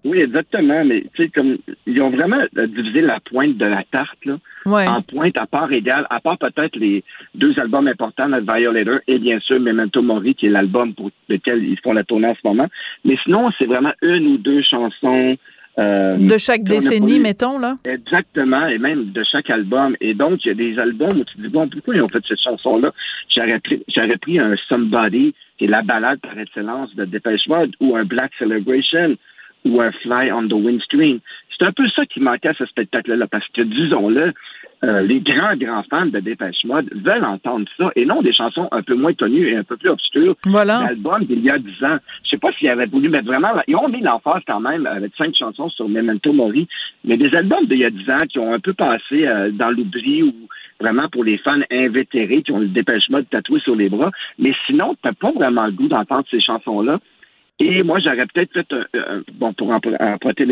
[0.08, 0.86] Oui, exactement.
[0.86, 4.38] Mais tu sais, comme ils ont vraiment euh, divisé la pointe de la tarte là,
[4.66, 7.04] en pointe à part égale, à part peut-être les
[7.36, 11.64] deux albums importants, notre Violator et bien sûr Memento Mori, qui est l'album pour lequel
[11.64, 12.68] ils font la tournée en ce moment.
[13.04, 15.38] Mais sinon, c'est vraiment une ou deux chansons.
[15.80, 17.78] Euh, de chaque décennie, mettons, là?
[17.86, 19.96] Exactement, et même de chaque album.
[20.02, 22.10] Et donc, il y a des albums où tu te dis, bon, pourquoi ils ont
[22.10, 22.92] fait cette chanson-là?
[23.36, 27.74] J'aurais pris, j'aurais pris un Somebody, qui est la balade par excellence de Depeche Mode,
[27.80, 29.16] ou un Black Celebration,
[29.68, 31.20] ou un Fly on the Windscreen.
[31.58, 34.34] C'est un peu ça qui manquait à ce spectacle-là, parce que, disons-le,
[34.84, 38.68] euh, les grands, grands fans de Dépêche Mode veulent entendre ça et non des chansons
[38.72, 40.36] un peu moins connues et un peu plus obscures.
[40.46, 40.84] Voilà.
[40.86, 41.98] L'album d'il y a dix ans.
[42.24, 45.14] Je sais pas s'ils avaient voulu mettre vraiment, ils ont mis l'emphase quand même avec
[45.18, 46.68] cinq chansons sur Memento Mori,
[47.04, 49.72] mais des albums d'il y a dix ans qui ont un peu passé euh, dans
[49.72, 50.34] l'oubli ou
[50.80, 54.12] vraiment pour les fans invétérés qui ont le Dépêche Mode tatoué sur les bras.
[54.38, 57.00] Mais sinon, t'as pas vraiment le goût d'entendre ces chansons-là.
[57.60, 60.46] Et moi, j'aurais peut-être fait, un, bon, pour emprunter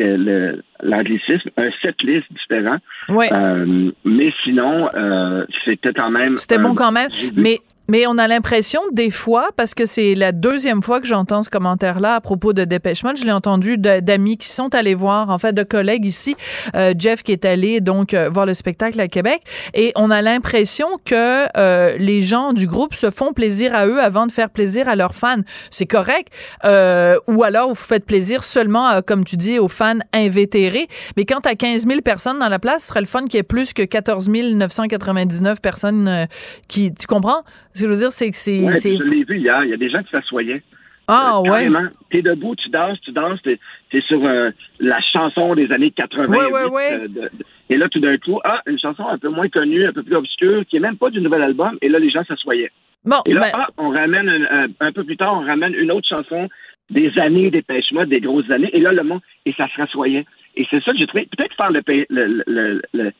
[0.81, 2.77] l'anglicisme, un set list différent.
[3.09, 3.27] Oui.
[3.31, 6.37] Euh, mais sinon, euh, c'était quand même.
[6.37, 7.09] C'était bon quand même.
[7.35, 11.43] Mais mais on a l'impression des fois, parce que c'est la deuxième fois que j'entends
[11.43, 15.29] ce commentaire-là à propos de Dépêche Mode, je l'ai entendu d'amis qui sont allés voir,
[15.29, 16.35] en fait, de collègues ici,
[16.75, 19.41] euh, Jeff qui est allé donc euh, voir le spectacle à Québec,
[19.73, 24.01] et on a l'impression que euh, les gens du groupe se font plaisir à eux
[24.01, 25.41] avant de faire plaisir à leurs fans.
[25.69, 26.29] C'est correct,
[26.63, 30.87] ou alors vous faites plaisir seulement, comme tu dis, aux fans invétérés.
[31.17, 33.37] Mais quand t'as 15 000 personnes dans la place, ce serait le fun qu'il y
[33.37, 36.27] ait plus que 14 999 personnes
[36.67, 37.43] qui, tu comprends?
[37.75, 38.63] Ce que je veux dire, c'est que c'est.
[38.63, 39.63] Ouais, je l'ai vu hier.
[39.65, 40.63] Il y a des gens qui s'assoyaient.
[41.07, 41.69] Ah, euh, ouais.
[42.09, 43.59] T'es debout, tu danses, tu danses, t'es
[43.91, 46.25] es sur euh, la chanson des années 80.
[46.27, 46.99] Ouais, ouais, ouais.
[47.01, 47.29] Euh,
[47.69, 50.15] et là, tout d'un coup, ah, une chanson un peu moins connue, un peu plus
[50.15, 51.77] obscure, qui est même pas du nouvel album.
[51.81, 52.71] Et là, les gens s'assoyaient.
[53.03, 55.91] Bon, et là, ben ah, on ramène un, un, peu plus tard, on ramène une
[55.91, 56.49] autre chanson
[56.89, 58.69] des années des pêche des grosses années.
[58.73, 60.25] Et là, le monde, et ça se rassoyait.
[60.55, 61.27] Et c'est ça que j'ai trouvé.
[61.37, 63.11] Peut-être faire le, le, le, le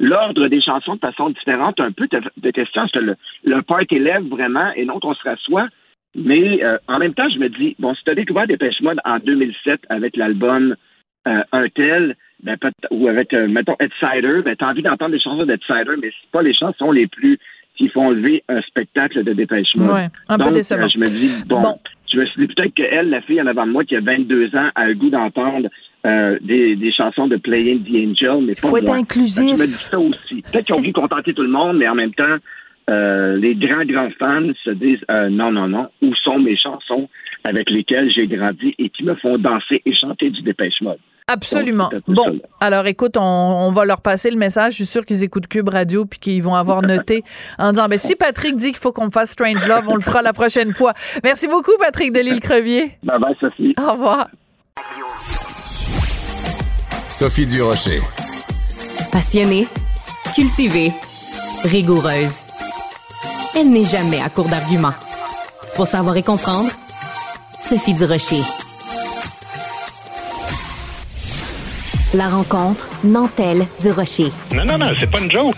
[0.00, 4.72] l'ordre des chansons de façon différente, un peu est-ce que le, le party lève vraiment
[4.74, 5.68] et non qu'on se rassoit?
[6.14, 9.00] Mais euh, en même temps, je me dis, bon, si tu as découvert Dépêche Mode
[9.04, 10.76] en 2007 avec l'album
[11.26, 12.56] euh, Un tel, ben,
[12.90, 16.30] ou avec, euh, mettons, Headsider, ben, tu as envie d'entendre des chansons d'Headsider, mais c'est
[16.30, 17.38] pas les chansons les plus
[17.76, 19.90] qui font lever un spectacle de Dépêche Mode.
[19.90, 20.88] Ouais, un peu décevant.
[20.88, 21.76] je me dis, bon,
[22.12, 24.54] je me suis dit peut-être qu'elle, la fille en avant de moi qui a 22
[24.54, 25.68] ans, a le goût d'entendre
[26.06, 29.56] euh, des, des, chansons de Playing the Angel, mais pas faut être inclusif.
[29.56, 30.42] Je me dis ça aussi.
[30.42, 32.36] Peut-être qu'ils ont voulu contenter tout le monde, mais en même temps,
[32.90, 37.08] euh, les grands, grands fans se disent euh, non, non, non, où sont mes chansons
[37.44, 40.98] avec lesquelles j'ai grandi et qui me font danser et chanter du Dépêche Mode?
[41.26, 41.88] Absolument.
[42.06, 44.72] bon, alors écoute, on, on, va leur passer le message.
[44.72, 47.22] Je suis sûr qu'ils écoutent Cube Radio puis qu'ils vont avoir noté
[47.58, 50.20] en disant ben si Patrick dit qu'il faut qu'on fasse Strange Love, on le fera
[50.20, 50.92] la prochaine fois.
[51.22, 52.98] Merci beaucoup Patrick Delisle-Crevier.
[53.02, 53.74] Bye bye Sophie.
[53.78, 54.28] Au revoir.
[57.16, 58.02] Sophie Durocher.
[59.12, 59.68] Passionnée,
[60.34, 60.90] cultivée,
[61.62, 62.46] rigoureuse.
[63.54, 64.94] Elle n'est jamais à court d'arguments.
[65.76, 66.70] Pour savoir et comprendre,
[67.60, 68.42] Sophie Durocher.
[72.14, 74.32] La rencontre Nantel-Durocher.
[74.52, 75.54] Non, non, non, c'est pas une joke.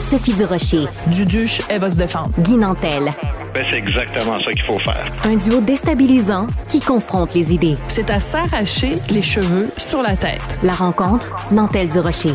[0.00, 0.86] Sophie Durocher.
[1.08, 2.30] Duduche, elle va se défendre.
[2.38, 3.12] Guy Nantel.
[3.54, 5.06] Ben, c'est exactement ça qu'il faut faire.
[5.24, 7.76] Un duo déstabilisant qui confronte les idées.
[7.88, 10.58] C'est à s'arracher les cheveux sur la tête.
[10.62, 12.34] La rencontre Nantel-Durocher.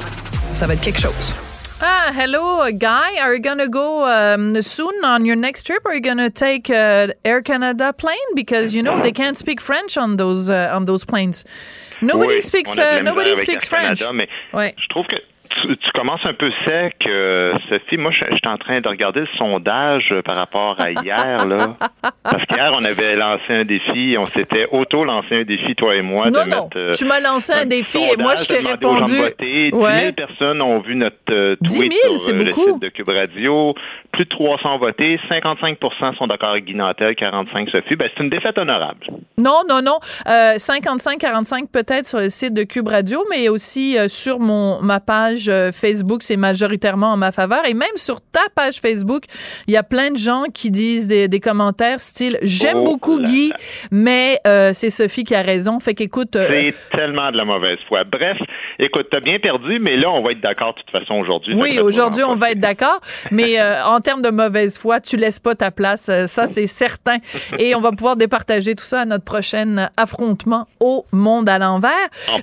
[0.51, 1.33] Ça va être quelque chose.
[1.81, 3.19] Ah, hello, Guy.
[3.19, 5.85] Are you gonna go um, soon on your next trip?
[5.85, 8.17] Are you gonna take uh, Air Canada plane?
[8.35, 11.43] Because you know they can't speak French on those uh, on those planes.
[12.01, 13.99] Nobody oui, speaks uh, nobody speaks French.
[13.99, 14.75] Canada, mais ouais.
[14.77, 15.15] je trouve que
[15.61, 17.97] tu, tu, commences un peu sec, euh, Sophie.
[17.97, 21.75] Moi, je, je suis en train de regarder le sondage par rapport à hier, là.
[22.23, 26.29] Parce qu'hier, on avait lancé un défi, on s'était auto-lancé un défi, toi et moi,
[26.29, 26.63] non, de non.
[26.63, 26.77] mettre.
[26.77, 29.15] Euh, tu m'as lancé un, défi et moi, je t'ai répondu.
[29.15, 29.71] Voter.
[29.73, 29.99] Ouais.
[29.99, 32.73] 10 000 personnes ont vu notre euh, 10 tweet 000, sur euh, le beaucoup.
[32.73, 33.75] site de Cube Radio.
[34.11, 35.19] Plus de 300 votés.
[35.29, 35.77] 55
[36.17, 37.95] sont d'accord avec Guy Nantel, 45 Sophie.
[37.95, 39.07] Ben, c'est une défaite honorable.
[39.37, 39.97] Non, non, non.
[40.27, 44.99] Euh, 55-45 peut-être sur le site de Cube Radio, mais aussi euh, sur mon ma
[44.99, 47.65] page euh, Facebook, c'est majoritairement en ma faveur.
[47.67, 49.23] Et même sur ta page Facebook,
[49.67, 53.19] il y a plein de gens qui disent des, des commentaires style j'aime Oh beaucoup
[53.19, 53.55] là Guy, là.
[53.91, 55.79] mais euh, c'est Sophie qui a raison.
[55.79, 58.03] Fait qu'écoute, euh, C'est tellement de la mauvaise foi.
[58.03, 58.37] Bref,
[58.79, 61.55] écoute, t'as bien perdu, mais là, on va être d'accord de toute façon aujourd'hui.
[61.55, 62.99] oui, aujourd'hui on va être d'accord,
[63.31, 67.17] mais euh, en termes de mauvaise foi, tu laisses pas ta place, ça c'est certain.
[67.59, 71.91] Et on va pouvoir départager tout ça à notre prochain affrontement au monde à l'envers.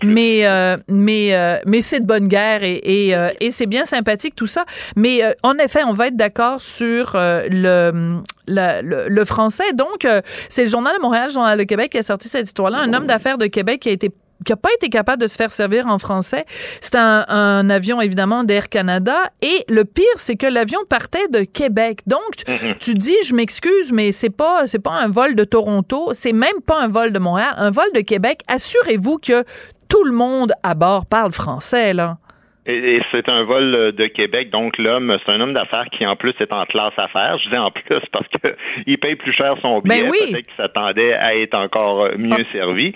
[0.02, 0.44] Mais
[0.88, 4.64] mais mais c'est de bonne guerre et et, euh, et c'est bien sympathique tout ça.
[4.97, 9.73] Mais euh, en effet, on va être d'accord sur euh, le, la- le le français.
[9.75, 10.07] Donc
[10.49, 12.79] c'est le journal de Montréal, le journal de Québec qui a sorti cette histoire-là.
[12.79, 14.11] Un homme d'affaires de Québec qui a été
[14.47, 16.45] qui n'a pas été capable de se faire servir en français.
[16.81, 19.17] C'est un, un avion, évidemment, d'Air Canada.
[19.43, 22.03] Et le pire, c'est que l'avion partait de Québec.
[22.07, 22.45] Donc, tu,
[22.79, 26.11] tu dis, je m'excuse, mais c'est pas, c'est pas un vol de Toronto.
[26.12, 27.53] C'est même pas un vol de Montréal.
[27.57, 28.43] Un vol de Québec.
[28.47, 29.43] Assurez-vous que
[29.88, 32.19] tout le monde à bord parle français, là.
[32.68, 36.35] Et, c'est un vol de Québec, donc l'homme, c'est un homme d'affaires qui en plus
[36.38, 37.38] est en classe affaires.
[37.42, 38.54] Je dis en plus parce que
[38.87, 40.02] il paye plus cher son billet.
[40.02, 40.18] Ben oui.
[40.31, 42.52] Peut-être qu'il s'attendait à être encore mieux ah.
[42.52, 42.92] servi.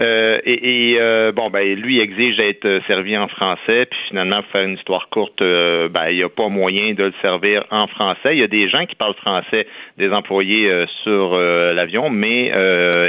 [0.00, 4.52] Euh, et, et euh, bon, ben lui exige d'être servi en français, puis finalement, pour
[4.52, 7.86] faire une histoire courte, euh, ben il n'y a pas moyen de le servir en
[7.88, 8.32] français.
[8.32, 9.66] Il y a des gens qui parlent français,
[9.98, 10.70] des employés
[11.02, 12.46] sur l'avion, mais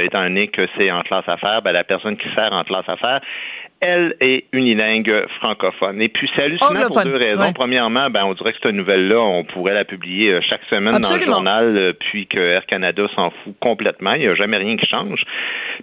[0.04, 3.20] étant donné que c'est en classe affaires, ben la personne qui sert en classe affaires
[3.80, 6.02] elle est unilingue francophone.
[6.02, 7.52] Et puis, c'est hallucinant pour deux raisons.
[7.52, 11.14] Premièrement, ben, on dirait que cette nouvelle-là, on pourrait la publier euh, chaque semaine dans
[11.14, 14.14] le journal, euh, puis que Air Canada s'en fout complètement.
[14.14, 15.20] Il n'y a jamais rien qui change.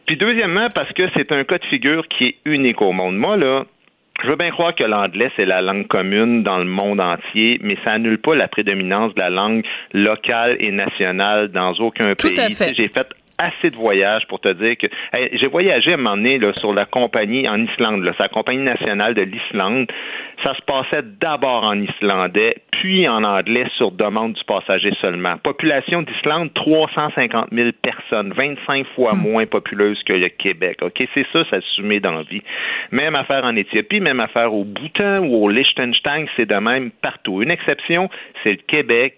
[0.05, 3.17] Puis, deuxièmement, parce que c'est un cas de figure qui est unique au monde.
[3.17, 3.63] Moi, là,
[4.23, 7.77] je veux bien croire que l'anglais, c'est la langue commune dans le monde entier, mais
[7.83, 12.55] ça annule pas la prédominance de la langue locale et nationale dans aucun Tout pays.
[12.75, 14.87] J'ai fait assez de voyages pour te dire que
[15.33, 18.63] j'ai voyagé à un moment donné là, sur la compagnie en Islande, là, sa compagnie
[18.63, 19.91] nationale de l'Islande.
[20.43, 25.37] Ça se passait d'abord en islandais, puis en anglais sur demande du passager seulement.
[25.37, 29.21] Population d'Islande, 350 000 personnes, 25 fois hmm.
[29.21, 30.79] moins populeuse que le Québec.
[30.81, 32.41] Ok, c'est ça, ça se dans la vie.
[32.91, 37.41] Même affaire en Éthiopie, même affaire au Bhoutan ou au Liechtenstein, c'est de même partout.
[37.41, 38.09] Une exception,
[38.43, 39.17] c'est le Québec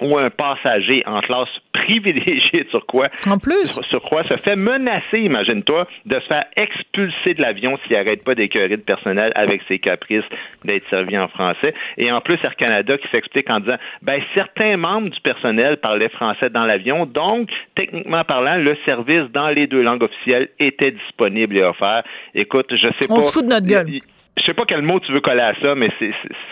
[0.00, 3.08] ou un passager en classe privilégiée sur quoi?
[3.26, 7.96] En plus sur, quoi se fait menacer, imagine-toi, de se faire expulser de l'avion s'il
[7.96, 10.24] n'arrête pas d'écœurer de personnel avec ses caprices
[10.64, 11.74] d'être servi en français.
[11.96, 16.08] Et en plus, Air Canada qui s'explique en disant ben certains membres du personnel parlaient
[16.08, 21.56] français dans l'avion, donc techniquement parlant, le service dans les deux langues officielles était disponible
[21.56, 22.02] et offert.
[22.34, 23.14] Écoute, je sais pas.
[23.14, 24.00] On se fout de notre gueule
[24.38, 25.88] je sais pas quel mot tu veux coller à ça, mais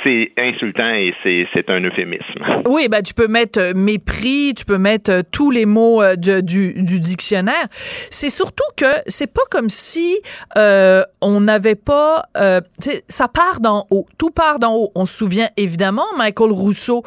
[0.04, 2.44] c'est insultant et c'est un euphémisme.
[2.66, 6.16] Oui, ben tu peux mettre euh, mépris, tu peux mettre euh, tous les mots euh,
[6.16, 7.66] du, du, dictionnaire.
[8.10, 10.16] C'est surtout que c'est pas comme si
[10.56, 12.24] on n'avait pas,
[13.08, 14.90] ça part d'en haut, tout part d'en haut.
[14.94, 17.02] On se souvient évidemment Michael Rousseau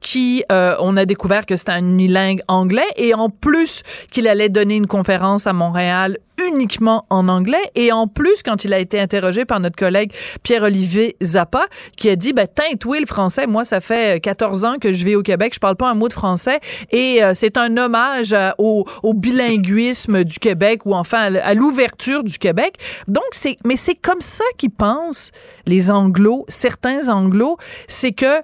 [0.00, 4.76] qui, on a découvert que c'était un unilingue anglais et en plus qu'il allait donner
[4.76, 7.62] une conférence à Montréal uniquement en anglais.
[7.74, 11.66] Et en plus, quand il a été interrogé par notre collègue Pierre-Olivier Zappa,
[11.96, 15.04] qui a dit, ben, teinte, oui, le français, moi, ça fait 14 ans que je
[15.04, 16.60] vis au Québec, je parle pas un mot de français.
[16.90, 22.24] Et euh, c'est un hommage euh, au, au, bilinguisme du Québec ou enfin à l'ouverture
[22.24, 22.76] du Québec.
[23.08, 25.30] Donc, c'est, mais c'est comme ça qu'ils pensent,
[25.66, 28.40] les anglos, certains anglos, c'est que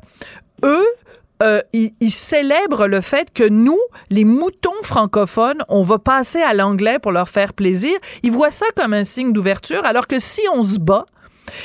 [0.64, 0.86] eux,
[1.42, 3.78] euh, ils, célèbrent le fait que nous,
[4.10, 7.96] les moutons francophones, on va passer à l'anglais pour leur faire plaisir.
[8.22, 11.06] Ils voient ça comme un signe d'ouverture, alors que si on se bat,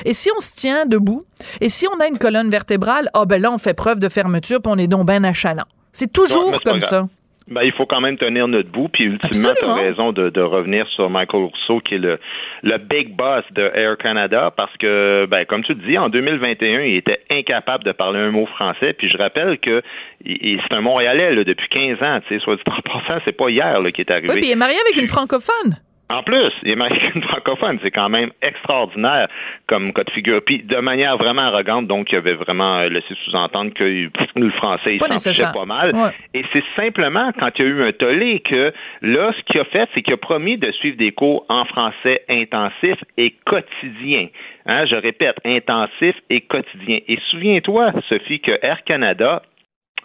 [0.05, 1.23] et si on se tient debout,
[1.61, 4.61] et si on a une colonne vertébrale, ah ben là, on fait preuve de fermeture,
[4.61, 5.65] puis on est donc ben achalant.
[5.91, 7.07] C'est toujours comme ça.
[7.47, 8.87] Ben, il faut quand même tenir notre bout.
[8.89, 12.19] Puis ultimement, tu as raison de, de, revenir sur Michael Rousseau, qui est le,
[12.63, 16.95] le big boss de Air Canada, parce que, ben, comme tu dis, en 2021, il
[16.95, 18.93] était incapable de parler un mot français.
[18.93, 19.83] Puis je rappelle que
[20.25, 22.19] c'est un Montréalais là, depuis 15 ans.
[22.27, 24.29] Tu sais, soit dit en passant, c'est pas hier là, qui est arrivé.
[24.33, 25.75] Oui, puis il est marié avec une francophone.
[26.07, 29.27] En plus, il est marié une francophone, c'est quand même extraordinaire
[29.67, 30.41] comme cas de figure.
[30.45, 35.33] Puis de manière vraiment arrogante, donc il avait vraiment laissé sous-entendre que le français, il
[35.33, 35.91] s'en pas mal.
[36.33, 39.65] Et c'est simplement quand il y a eu un tollé que là, ce qu'il a
[39.65, 44.27] fait, c'est qu'il a promis de suivre des cours en français intensif et quotidien.
[44.67, 46.99] Hein, je répète, intensif et quotidien.
[47.07, 49.41] Et souviens-toi, Sophie, que Air Canada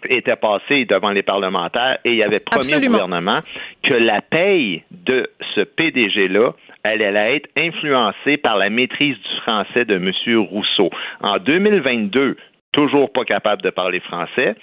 [0.09, 3.41] était passé devant les parlementaires et il avait promis au gouvernement
[3.83, 6.51] que la paye de ce PDG-là
[6.83, 10.11] elle allait être influencée par la maîtrise du français de M.
[10.39, 10.89] Rousseau.
[11.21, 12.37] En 2022,
[12.71, 14.55] toujours pas capable de parler français.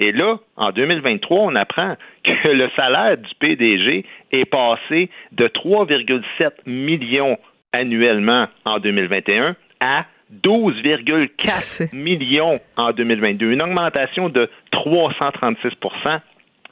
[0.00, 6.50] Et là, en 2023, on apprend que le salaire du PDG est passé de 3,7
[6.66, 7.38] millions
[7.72, 10.06] annuellement en 2021 à
[10.42, 15.74] 12,4 millions en 2022, une augmentation de 336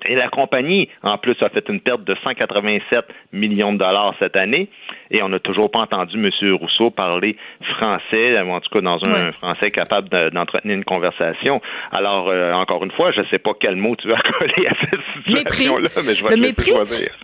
[0.06, 4.36] et la compagnie, en plus, a fait une perte de 187 millions de dollars cette
[4.36, 4.68] année.
[5.10, 6.54] Et on n'a toujours pas entendu M.
[6.54, 7.36] Rousseau parler
[7.76, 11.60] français, en tout cas dans un français capable d'entretenir une conversation.
[11.90, 14.74] Alors, euh, encore une fois, je ne sais pas quel mot tu vas coller à
[14.80, 16.72] cette situation-là, mais je vais le mépris.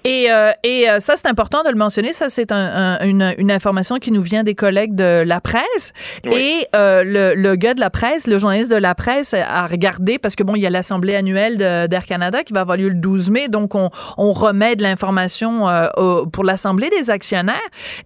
[0.04, 2.12] Et, euh, et euh, ça, c'est important de le mentionner.
[2.12, 5.94] Ça, c'est une, une, information qui nous vient des collègues de la presse.
[6.30, 10.36] Et le, le, gars de la presse, le journaliste de la presse, a regardé, parce
[10.36, 13.30] que bon, il y a l'Assemblée annuelle d'Air Canada qui va avoir lieu le 12
[13.30, 15.66] mai, donc on, on remet de l'information
[16.32, 17.56] pour l'Assemblée des actionnaires.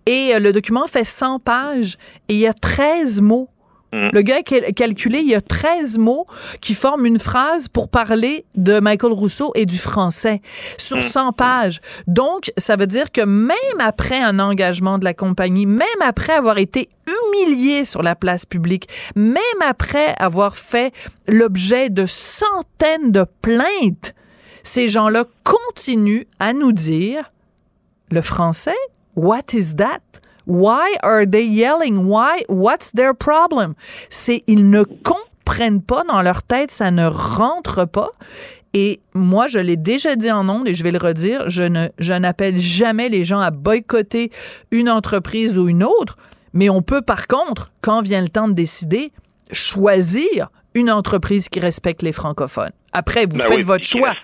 [0.07, 1.96] Et euh, le document fait 100 pages
[2.29, 3.49] et il y a 13 mots
[3.93, 4.09] Mm.
[4.12, 6.26] Le gars a calculé, il y a 13 mots
[6.61, 10.41] qui forment une phrase pour parler de Michael Rousseau et du français
[10.78, 11.32] sur 100 mm.
[11.34, 11.80] pages.
[12.07, 16.59] Donc, ça veut dire que même après un engagement de la compagnie, même après avoir
[16.59, 20.93] été humilié sur la place publique, même après avoir fait
[21.28, 24.14] l'objet de centaines de plaintes,
[24.62, 27.32] ces gens-là continuent à nous dire
[28.10, 28.76] le français,
[29.16, 30.00] what is that?
[30.46, 32.06] Why are they yelling?
[32.06, 32.44] Why?
[32.48, 33.74] What's their problem?
[34.08, 38.10] C'est ils ne comprennent pas dans leur tête, ça ne rentre pas.
[38.74, 41.88] Et moi, je l'ai déjà dit en ondes et je vais le redire, je ne,
[41.98, 44.30] je n'appelle jamais les gens à boycotter
[44.70, 46.16] une entreprise ou une autre,
[46.54, 49.12] mais on peut par contre, quand vient le temps de décider,
[49.52, 52.72] choisir une entreprise qui respecte les francophones.
[52.92, 54.14] Après, vous ben faites votre choix.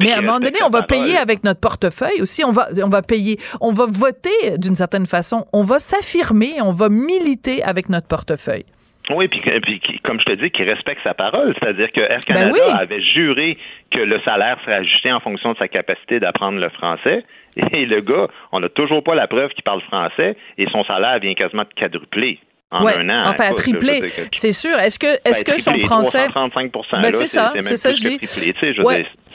[0.00, 2.44] Mais à un moment donné, on va payer avec notre portefeuille aussi.
[2.44, 5.46] On va, on va payer, on va voter d'une certaine façon.
[5.52, 8.64] On va s'affirmer, on va militer avec notre portefeuille.
[9.10, 11.54] Oui, puis, puis, comme je te dis, qui respecte sa parole.
[11.58, 13.54] C'est-à-dire que Air ben Canada avait juré
[13.90, 17.24] que le salaire serait ajusté en fonction de sa capacité d'apprendre le français.
[17.72, 21.18] Et le gars, on n'a toujours pas la preuve qu'il parle français et son salaire
[21.18, 22.38] vient quasiment de quadrupler
[22.70, 23.22] en un an.
[23.26, 24.00] Enfin, à tripler,
[24.32, 24.78] c'est sûr.
[24.78, 26.28] Est-ce que, est-ce ben, que son français.
[26.28, 28.18] 35 ben, c'est ça, c'est ça, je dis.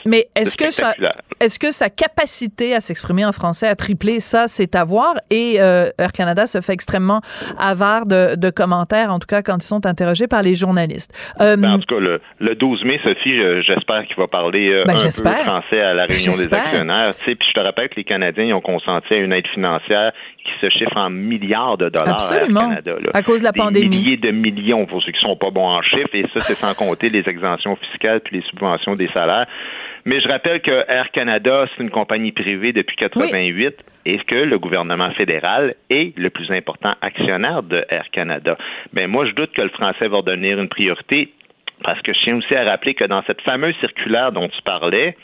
[0.08, 0.94] Mais est-ce que, ça,
[1.40, 4.20] est-ce que sa capacité à s'exprimer en français a triplé?
[4.20, 5.14] Ça, c'est à voir?
[5.30, 7.20] Et euh, Air Canada se fait extrêmement
[7.58, 11.12] avare de, de, commentaires, en tout cas quand ils sont interrogés par les journalistes.
[11.40, 14.84] Euh, ben, en tout cas, le, le 12 mai, Sophie, j'espère qu'il va parler euh,
[14.84, 17.14] ben, un peu français à la réunion des actionnaires.
[17.24, 20.12] Puis je te rappelle que les Canadiens ont consenti à une aide financière
[20.48, 22.60] qui se chiffre en milliards de dollars Absolument.
[22.60, 22.94] Canada.
[23.14, 23.88] À cause de la pandémie.
[23.88, 26.14] Des milliers de millions pour ceux qui sont pas bons en chiffres.
[26.14, 29.46] Et ça, c'est sans compter les exemptions fiscales puis les subventions des salaires.
[30.04, 34.58] Mais je rappelle que Air Canada, c'est une compagnie privée depuis 88 et que le
[34.58, 38.56] gouvernement fédéral est le plus important actionnaire de Air Canada.
[38.92, 41.32] Ben moi, je doute que le français va devenir une priorité
[41.84, 45.16] parce que je tiens aussi à rappeler que dans cette fameuse circulaire dont tu parlais,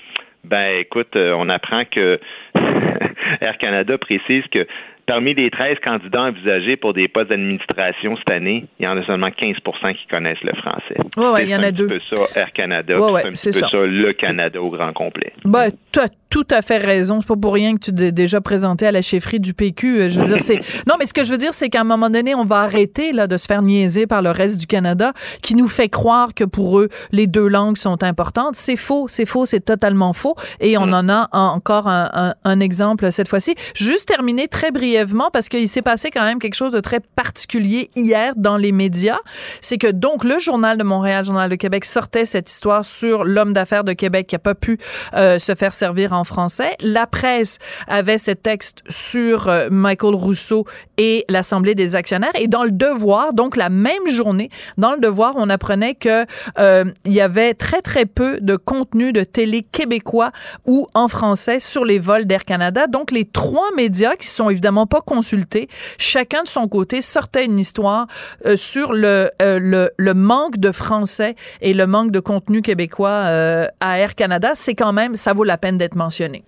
[0.45, 2.21] ben écoute, euh, on apprend que
[3.41, 4.67] Air Canada précise que
[5.07, 9.05] Parmi les 13 candidats envisagés pour des postes d'administration cette année, il y en a
[9.05, 10.97] seulement 15% qui connaissent le français.
[11.19, 11.87] Oui, ouais, il y en a deux.
[11.89, 12.95] C'est un peu ça, Air Canada.
[12.97, 13.69] c'est un petit peu ça.
[13.73, 15.35] le Canada au grand complet.
[15.45, 17.21] Ben, tu as tout à fait raison.
[17.21, 20.01] C'est pas pour rien que tu t'es déjà présenté à la chefferie du PQ.
[20.01, 20.59] Euh, je veux dire, c'est.
[20.87, 23.13] Non, mais ce que je veux dire, c'est qu'à un moment donné, on va arrêter
[23.13, 25.13] là, de se faire niaiser par le reste du Canada
[25.43, 28.55] qui nous fait croire que pour eux, les deux langues sont importantes.
[28.55, 30.35] C'est faux, c'est faux, c'est totalement faux.
[30.61, 33.55] Et on en a encore un, un exemple cette fois-ci.
[33.75, 37.91] Juste terminer très brièvement parce qu'il s'est passé quand même quelque chose de très particulier
[37.97, 39.19] hier dans les médias.
[39.61, 43.25] C'est que donc le Journal de Montréal, le Journal de Québec sortait cette histoire sur
[43.25, 44.79] l'homme d'affaires de Québec qui a pas pu
[45.15, 46.77] euh, se faire servir en français.
[46.81, 50.65] La presse avait ce texte sur euh, Michael Rousseau
[50.99, 52.33] et l'Assemblée des actionnaires.
[52.39, 56.27] Et dans le Devoir, donc la même journée, dans le Devoir, on apprenait que
[56.59, 60.33] euh, il y avait très très peu de contenu de télé québécois
[60.67, 62.87] ou en français sur les vols d'Air Canada.
[62.87, 65.69] Donc les trois médias qui sont évidemment pas consulté.
[65.99, 68.07] Chacun de son côté sortait une histoire
[68.47, 73.09] euh, sur le, euh, le, le, manque de français et le manque de contenu québécois
[73.11, 74.51] euh, à Air Canada.
[74.55, 76.45] C'est quand même, ça vaut la peine d'être mentionné.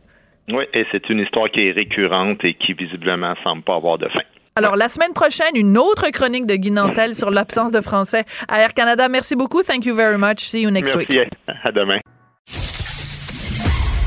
[0.49, 4.09] Oui, et c'est une histoire qui est récurrente et qui visiblement semble pas avoir de
[4.09, 4.21] fin.
[4.59, 8.61] Alors, la semaine prochaine, une autre chronique de Guy Nantel sur l'absence de français à
[8.61, 9.07] Air Canada.
[9.09, 9.63] Merci beaucoup.
[9.63, 10.39] Thank you very much.
[10.39, 11.19] See you next Merci.
[11.19, 11.29] week.
[11.63, 11.99] À demain.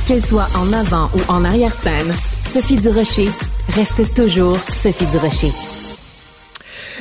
[0.08, 2.12] Qu'elle soit en avant ou en arrière-scène,
[2.50, 3.30] Sophie Durocher
[3.76, 5.52] reste toujours Sophie Durocher.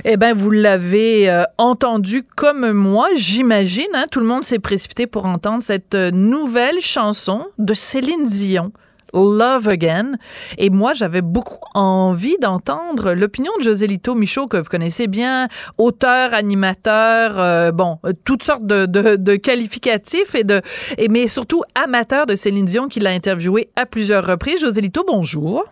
[0.04, 3.88] Eh bien, vous l'avez euh, entendu comme moi, j'imagine.
[3.94, 8.72] Hein, tout le monde s'est précipité pour entendre cette euh, nouvelle chanson de Céline Dion.
[9.12, 10.12] Love Again.
[10.56, 15.48] Et moi, j'avais beaucoup envie d'entendre l'opinion de Joselito Michaud, que vous connaissez bien,
[15.78, 20.60] auteur, animateur, euh, bon, toutes sortes de, de, qualificatifs, et de,
[20.96, 24.60] et, mais surtout amateur de Céline Dion, qui l'a interviewé à plusieurs reprises.
[24.60, 25.64] Joselito, bonjour.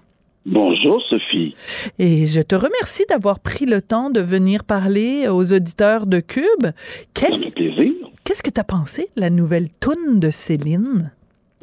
[0.46, 1.56] Bonjour Sophie.
[1.98, 6.70] Et je te remercie d'avoir pris le temps de venir parler aux auditeurs de Cube.
[7.14, 7.92] Qu'est-ce, plaisir.
[8.22, 11.10] Qu'est-ce que tu as pensé, la nouvelle toune de Céline?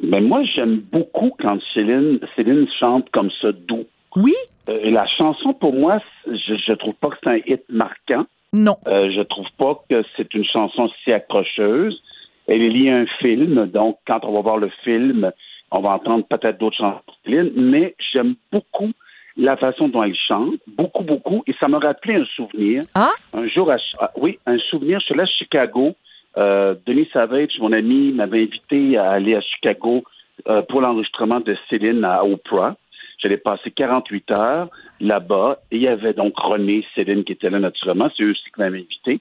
[0.01, 3.85] Ben moi, j'aime beaucoup quand Céline, Céline chante comme ça doux.
[4.15, 4.33] Oui.
[4.69, 8.25] Euh, la chanson, pour moi, je, je trouve pas que c'est un hit marquant.
[8.53, 8.77] Non.
[8.87, 12.01] Euh, je trouve pas que c'est une chanson si accrocheuse.
[12.47, 15.31] Elle est liée à un film, donc quand on va voir le film,
[15.71, 18.91] on va entendre peut-être d'autres chansons de Céline, mais j'aime beaucoup
[19.37, 22.83] la façon dont elle chante, beaucoup, beaucoup, et ça m'a rappelé un souvenir.
[22.93, 23.11] Ah?
[23.33, 25.95] Un jour, à, ah, oui, un souvenir, je suis là à Chicago,
[26.37, 30.03] euh, Denis Savage, mon ami, m'avait invité à aller à Chicago
[30.47, 32.75] euh, pour l'enregistrement de Céline à Oprah.
[33.19, 34.69] J'allais passer 48 heures
[34.99, 38.09] là-bas et il y avait donc René, Céline qui était là naturellement.
[38.15, 39.19] C'est eux aussi qui m'avaient invité.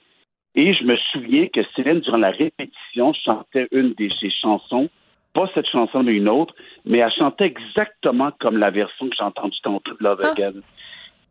[0.54, 4.88] Et je me souviens que Céline, durant la répétition, chantait une de ses chansons,
[5.32, 6.54] pas cette chanson, mais une autre,
[6.84, 10.30] mais elle chantait exactement comme la version que j'ai entendue tantôt de Love Ah.
[10.30, 10.60] Again.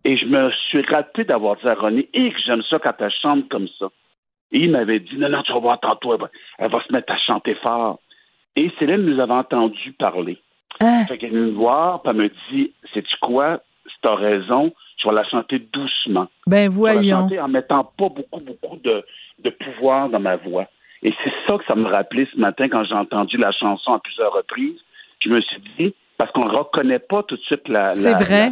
[0.04, 3.12] Et je me suis raté d'avoir dit à René, et que j'aime ça quand elle
[3.12, 3.90] chante comme ça.
[4.52, 6.92] Et il m'avait dit, non, non, tu vas voir tantôt, elle va, elle va se
[6.92, 8.00] mettre à chanter fort.
[8.56, 10.38] Et Céline nous avait entendu parler.
[10.82, 11.06] Hein?
[11.08, 13.62] Fait qu'elle est venue me voir, puis elle me dit, sais-tu quoi,
[14.02, 16.28] tu as raison, je vais la chanter doucement.
[16.48, 17.18] Ben Je vais la voyons.
[17.22, 19.04] chanter en mettant pas beaucoup, beaucoup de,
[19.40, 20.68] de pouvoir dans ma voix.
[21.04, 24.00] Et c'est ça que ça me rappelait ce matin quand j'ai entendu la chanson à
[24.00, 24.80] plusieurs reprises.
[25.20, 28.52] Je me suis dit, parce qu'on ne reconnaît pas tout de suite la, la, vrai.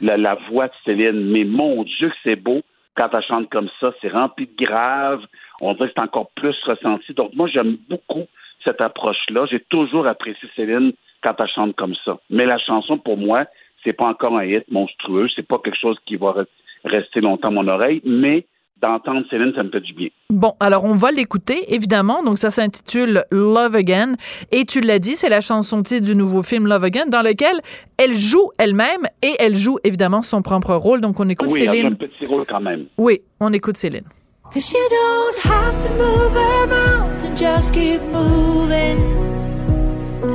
[0.00, 2.62] la, voix de Céline, mais mon Dieu que c'est beau
[2.96, 3.92] quand elle chante comme ça.
[4.00, 5.24] C'est rempli de grave.
[5.60, 7.12] On dirait que c'est encore plus ressenti.
[7.14, 8.26] Donc moi, j'aime beaucoup
[8.64, 9.46] cette approche-là.
[9.50, 10.92] J'ai toujours apprécié Céline
[11.22, 12.18] quand elle chante comme ça.
[12.30, 13.44] Mais la chanson, pour moi,
[13.84, 15.28] c'est pas encore un hit monstrueux.
[15.34, 16.46] C'est pas quelque chose qui va re-
[16.84, 18.00] rester longtemps à mon oreille.
[18.04, 18.46] Mais
[18.80, 20.08] d'entendre Céline, ça me fait du bien.
[20.30, 22.22] Bon, alors on va l'écouter, évidemment.
[22.22, 24.14] Donc ça s'intitule Love Again.
[24.52, 27.60] Et tu l'as dit, c'est la chanson titre du nouveau film Love Again, dans lequel
[27.96, 31.00] elle joue elle-même et elle joue évidemment son propre rôle.
[31.00, 31.96] Donc on écoute oui, elle a un Céline.
[31.96, 32.86] petit rôle quand même.
[32.98, 34.04] Oui, on écoute Céline.
[34.52, 38.96] Cause you don't have to move her mountain, just keep moving.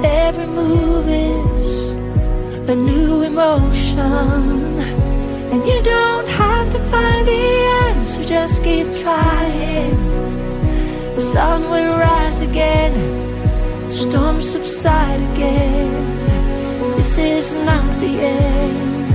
[0.04, 1.94] Every move is
[2.68, 4.91] a new emotion.
[5.52, 7.43] And you don't have to find the
[7.86, 9.97] answer, just keep trying.
[11.16, 12.93] The sun will rise again,
[13.91, 15.91] storms subside again.
[16.95, 19.14] This is not the end,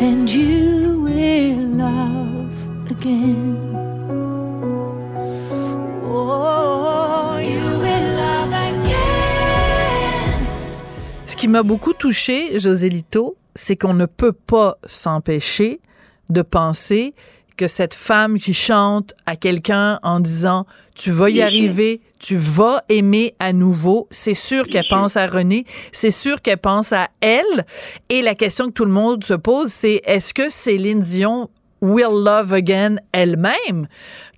[0.00, 3.56] and you will love again.
[6.04, 6.58] Oh.
[11.24, 15.80] Ce qui m'a beaucoup touché, Joselito, c'est qu'on ne peut pas s'empêcher
[16.30, 17.12] de penser
[17.56, 22.84] que cette femme qui chante à quelqu'un en disant tu vas y arriver, tu vas
[22.88, 27.64] aimer à nouveau, c'est sûr qu'elle pense à René, c'est sûr qu'elle pense à elle.
[28.08, 31.50] Et la question que tout le monde se pose, c'est est-ce que Céline Dion
[31.82, 33.88] will love again elle-même?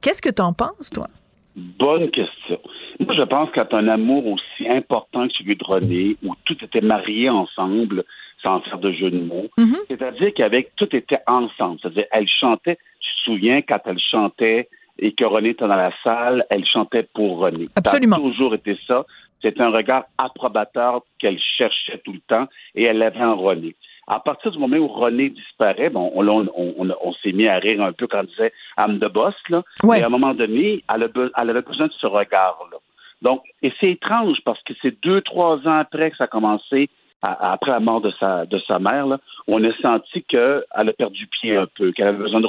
[0.00, 1.08] Qu'est-ce que t'en penses, toi?
[1.56, 2.58] Bonne question.
[3.00, 6.80] Moi, je pense quand un amour aussi important que celui de René, où tout était
[6.80, 8.04] marié ensemble,
[8.43, 9.76] sans faire de jeu de mots, Mhm.
[9.88, 11.78] c'est-à-dire qu'avec tout était ensemble.
[11.82, 14.68] C'est-à-dire, elle chantait, tu te souviens, quand elle chantait
[14.99, 17.66] et que René était dans la salle, elle chantait pour René.
[17.76, 18.16] Absolument.
[18.16, 19.05] Ça a toujours été ça.
[19.43, 23.74] C'est un regard approbateur qu'elle cherchait tout le temps et elle avait en René.
[24.07, 27.59] À partir du moment où René disparaît, bon, on, on, on- on s'est mis à
[27.59, 29.62] rire un peu quand elle disait I'm the boss, là.
[29.82, 29.99] Ouais.
[29.99, 32.78] Mais à un moment donné, elle, a elle avait besoin de ce regard-là.
[33.22, 36.88] Donc, et c'est étrange parce que c'est deux, trois ans après que ça a commencé,
[37.22, 41.26] après la mort de sa, de sa mère, là, on a senti qu'elle a perdu
[41.26, 42.48] pied un peu, qu'elle avait besoin de,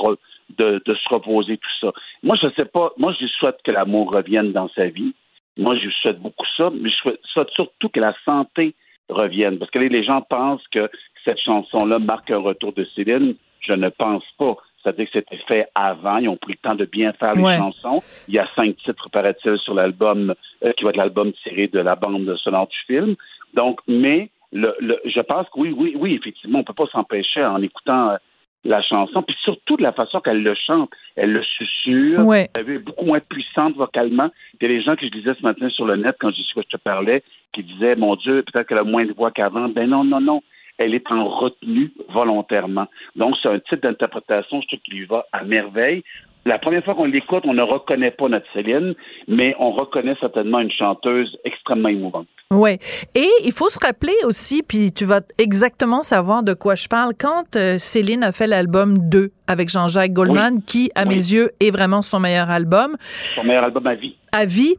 [0.57, 1.91] de, de se reposer, tout ça.
[2.23, 5.13] Moi, je sais pas, moi, je souhaite que l'amour revienne dans sa vie.
[5.57, 8.73] Moi, je lui souhaite beaucoup ça, mais je souhaite, souhaite surtout que la santé
[9.09, 9.59] revienne.
[9.59, 10.89] Parce que les- les gens pensent que
[11.25, 13.35] cette chanson-là marque un retour de Céline.
[13.59, 14.55] Je ne pense pas.
[14.81, 16.17] C'est-à-dire que c'était fait avant.
[16.17, 17.57] Ils ont pris le temps de bien faire les Ouais.
[17.57, 18.01] chansons.
[18.27, 21.79] Il y a cinq titres, paraît-il, sur l'album, euh, qui va être l'album tiré de
[21.79, 23.15] la bande sonore du film.
[23.53, 27.43] Donc, mais le, le- je pense que oui, oui, oui, effectivement, on peut pas s'empêcher
[27.43, 28.17] en écoutant euh,
[28.63, 30.91] la chanson, puis surtout de la façon qu'elle le chante.
[31.15, 32.25] Elle le susurre.
[32.25, 32.49] Ouais.
[32.53, 34.29] Elle est beaucoup moins puissante vocalement.
[34.53, 36.41] Il y a des gens que je lisais ce matin sur le net quand je,
[36.55, 37.23] je te parlais
[37.53, 39.67] qui disaient, mon Dieu, peut-être qu'elle a moins de voix qu'avant.
[39.67, 40.43] Ben non, non, non.
[40.77, 42.87] Elle est en retenue volontairement.
[43.15, 46.03] Donc, c'est un type d'interprétation, je trouve, qui lui va à merveille.
[46.45, 48.95] La première fois qu'on l'écoute, on ne reconnaît pas notre Céline,
[49.27, 52.25] mais on reconnaît certainement une chanteuse extrêmement émouvante.
[52.49, 52.79] Ouais.
[53.13, 57.13] Et il faut se rappeler aussi, puis tu vas exactement savoir de quoi je parle,
[57.17, 61.09] quand euh, Céline a fait l'album 2 avec Jean-Jacques Goldman, qui, à Oui.
[61.09, 62.97] mes yeux, est vraiment son meilleur album,
[63.35, 64.15] Son meilleur album à vie.
[64.31, 64.75] à vie.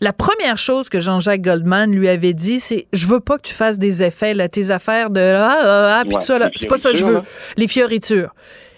[0.00, 3.54] La première chose que Jean-Jacques Goldman lui avait dit, c'est je veux pas que tu
[3.54, 6.50] fasses des effets là, tes affaires de ah ah, ah puis Ouais, tout ça là,
[6.54, 7.22] c'est pas ça que je veux.
[7.22, 8.34] fioritures, Les fioritures.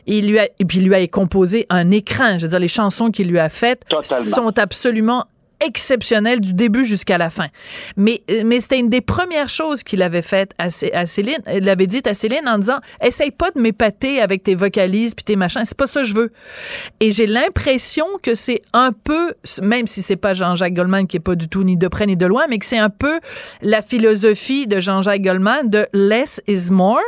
[0.06, 2.38] Il lui a, et puis il lui a composé un écran.
[2.38, 4.24] Je veux dire, les chansons qu'il lui a faites Totalement.
[4.36, 5.24] sont absolument
[5.62, 7.48] exceptionnelles du début jusqu'à la fin.
[7.96, 11.40] Mais, mais c'était une des premières choses qu'il avait faites à, Cé- à Céline.
[11.54, 15.22] Il avait dit à Céline en disant, essaye pas de m'épater avec tes vocalises puis
[15.22, 15.60] tes machins.
[15.66, 16.32] C'est pas ça que je veux.
[17.00, 21.20] Et j'ai l'impression que c'est un peu, même si c'est pas Jean-Jacques Goldman qui est
[21.20, 23.20] pas du tout ni de près ni de loin, mais que c'est un peu
[23.60, 27.00] la philosophie de Jean-Jacques Goldman de less is more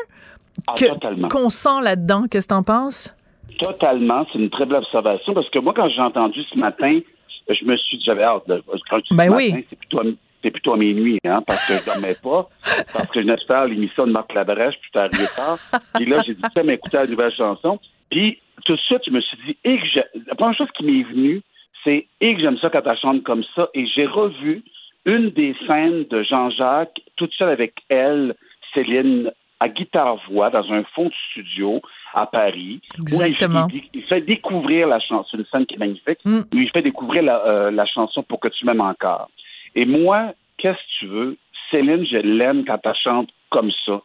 [0.67, 1.29] Ah, que- totalement.
[1.29, 2.25] qu'on sent là-dedans.
[2.31, 3.15] Qu'est-ce que t'en penses?
[3.59, 7.01] Totalement, c'est une très belle observation parce que moi, quand j'ai entendu ce matin,
[7.49, 8.63] je me suis dit, j'avais hâte de.
[8.89, 9.51] Quand Ben ce oui.
[9.53, 10.05] matin, c'est plutôt, à,
[10.43, 12.49] c'est plutôt à minuit, hein, parce que je dormais pas,
[12.93, 15.59] parce que je venais de faire l'émission de Marc Labrèche, puis j'étais arrivé tard.
[15.95, 17.79] Puis là, j'ai dit, ça, m'écouter la nouvelle chanson.
[18.11, 21.03] Puis tout de suite, je me suis dit, et que la première chose qui m'est
[21.03, 21.43] venue,
[21.85, 23.69] c'est et que j'aime ça quand elle chante comme ça.
[23.75, 24.63] Et j'ai revu
[25.05, 28.35] une des scènes de Jean-Jacques, toute seule avec elle,
[28.73, 29.31] Céline,
[29.65, 31.81] à guitare-voix, dans un fond de studio
[32.15, 32.81] à Paris.
[32.99, 33.67] où il- Exactement.
[33.73, 35.25] Il, il fait découvrir la chanson.
[35.31, 36.19] C'est une scène qui est magnifique.
[36.25, 36.41] Mm.
[36.53, 39.29] Où il fait découvrir la, euh, la chanson pour que tu m'aimes encore.
[39.75, 41.37] Et moi, qu'est-ce que tu veux?
[41.71, 44.01] Céline, je l'aime quand elle chante comme ça.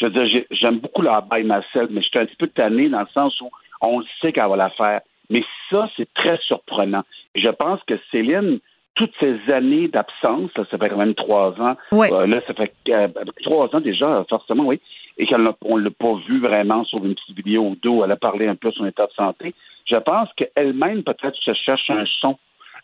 [0.00, 2.48] Je veux dire, j'ai- j'aime beaucoup la By Myself, mais je suis un petit peu
[2.48, 3.50] tanné dans le sens où
[3.80, 5.00] on le sait qu'elle va la faire.
[5.30, 7.04] Mais ça, c'est très surprenant.
[7.34, 8.58] Je pense que Céline,
[8.94, 12.12] toutes ces années d'absence, ça fait quand même trois ans, Ouais.
[12.12, 13.08] euh, là, ça fait euh,
[13.42, 14.80] trois ans déjà, forcément, oui,
[15.18, 15.38] et qu'on
[15.78, 18.46] ne l'a pas vu vraiment sur une petite vidéo ou deux où elle a parlé
[18.46, 19.54] un peu de son état de santé.
[19.86, 22.38] Je pense qu'elle-même, peut-être, se cherche un son,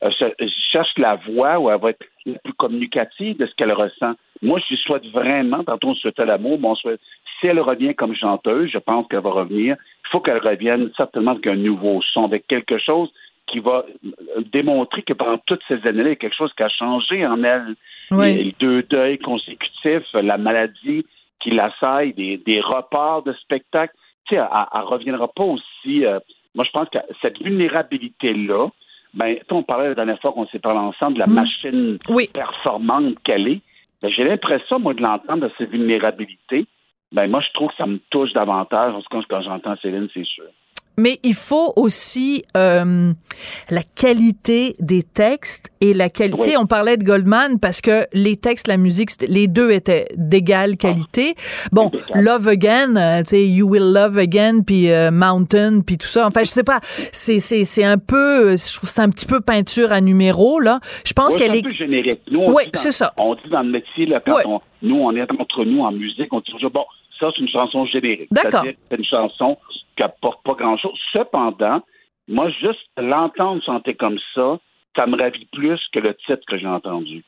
[0.05, 0.25] euh, se,
[0.71, 4.15] cherche la voix où elle va être la plus communicative de ce qu'elle ressent.
[4.43, 7.01] Moi, je souhaite vraiment, tantôt on souhaitait l'amour, mais on souhaite,
[7.41, 9.77] si elle revient comme chanteuse, je pense qu'elle va revenir.
[10.05, 13.11] Il faut qu'elle revienne certainement avec un nouveau son, avec quelque chose
[13.47, 16.63] qui va euh, démontrer que pendant toutes ces années-là, il y a quelque chose qui
[16.63, 17.75] a changé en elle.
[18.11, 18.35] Oui.
[18.35, 21.05] Les deux deuils consécutifs, la maladie
[21.41, 23.95] qui l'assaille, des, des reports de spectacles.
[24.27, 26.05] Tu sais, elle, elle reviendra pas aussi.
[26.05, 26.19] euh,
[26.55, 28.69] moi, je pense que cette vulnérabilité-là,
[29.15, 31.33] ben, on parlait la dernière fois qu'on s'est parlé ensemble de la Mm.
[31.35, 32.29] machine Oui.
[32.33, 33.61] performante qu'elle est.
[34.03, 36.67] Ben, j'ai l'impression, moi, de l'entendre de ces vulnérabilités.
[37.13, 38.93] Ben, moi, je trouve que ça me touche davantage.
[39.11, 40.45] Cas, quand j'entends Céline, c'est sûr.
[40.99, 43.13] Mais il faut aussi euh,
[43.71, 46.51] la qualité des textes et la qualité.
[46.51, 46.57] Oui.
[46.59, 51.35] On parlait de Goldman parce que les textes, la musique, les deux étaient d'égale qualité.
[51.73, 51.91] Bon.
[52.15, 56.27] Love Again, euh, tu sais, You Will Love Again, puis euh, Mountain, puis tout ça.
[56.27, 56.81] Enfin, je sais pas.
[57.13, 60.81] C'est c'est c'est un peu, je trouve c'est un petit peu peinture à numéro là.
[61.05, 61.59] Je pense qu'elle est.
[61.65, 62.21] un peu générique.
[62.31, 63.13] Nous, on Oui, dit dans- c'est ça.
[63.19, 64.43] On dit dans le métier, là, quand Ouais.
[64.47, 66.85] on, nous, on est entre nous en musique, on dit toujours, bon,
[67.21, 68.29] ça, c'est une chanson générique.
[68.33, 68.65] D'accord.
[68.65, 69.57] C'est une chanson
[69.99, 70.99] qui apporte pas grand-chose.
[71.13, 71.83] Cependant,
[72.29, 74.59] moi, juste l'entendre chanter comme ça,
[74.97, 77.23] ça me ravit plus que le titre que j'ai entendu.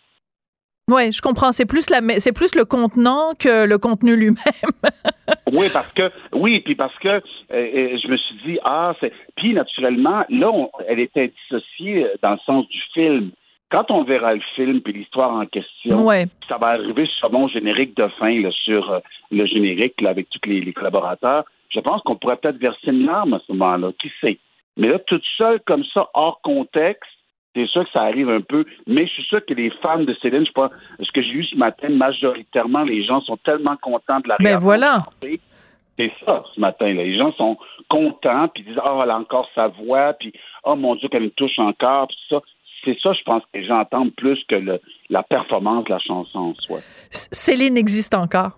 [0.91, 1.53] Ouais, je comprends.
[1.53, 4.37] C'est plus la, c'est plus le contenant que le contenu lui-même.
[5.53, 7.21] Oui, parce que oui, puis parce que euh,
[7.53, 12.15] euh, je me suis dit ah c'est puis naturellement là on- elle était dissociée euh,
[12.23, 13.31] dans le sens du film.
[13.71, 16.27] Quand on verra le film puis l'histoire en question, Ouais.
[16.49, 18.99] ça va arriver sur mon générique de fin là, sur euh,
[19.33, 21.45] le générique là, avec tous les, les collaborateurs.
[21.71, 24.39] Je pense qu'on pourrait peut-être verser une larme à ce moment-là, qui sait.
[24.77, 27.11] Mais là toute seule comme ça hors contexte.
[27.55, 30.15] C'est sûr que ça arrive un peu, mais je suis sûr que les fans de
[30.23, 30.69] Céline, je sais pas,
[31.01, 34.51] ce que j'ai eu ce matin, majoritairement, les gens sont tellement contents de la Ben
[34.51, 35.05] réaction voilà.
[35.21, 36.87] C'est ça, ce matin.
[36.95, 37.03] Là.
[37.03, 37.59] Les gens sont
[37.89, 40.33] contents, puis disent Ah, elle a encore sa voix, puis
[40.65, 42.41] Oh mon Dieu, qu'elle me touche encore, puis ça.
[42.85, 45.99] C'est ça, je pense que les gens entendent plus que le, la performance de la
[45.99, 46.79] chanson en soi.
[47.11, 48.53] Céline existe encore.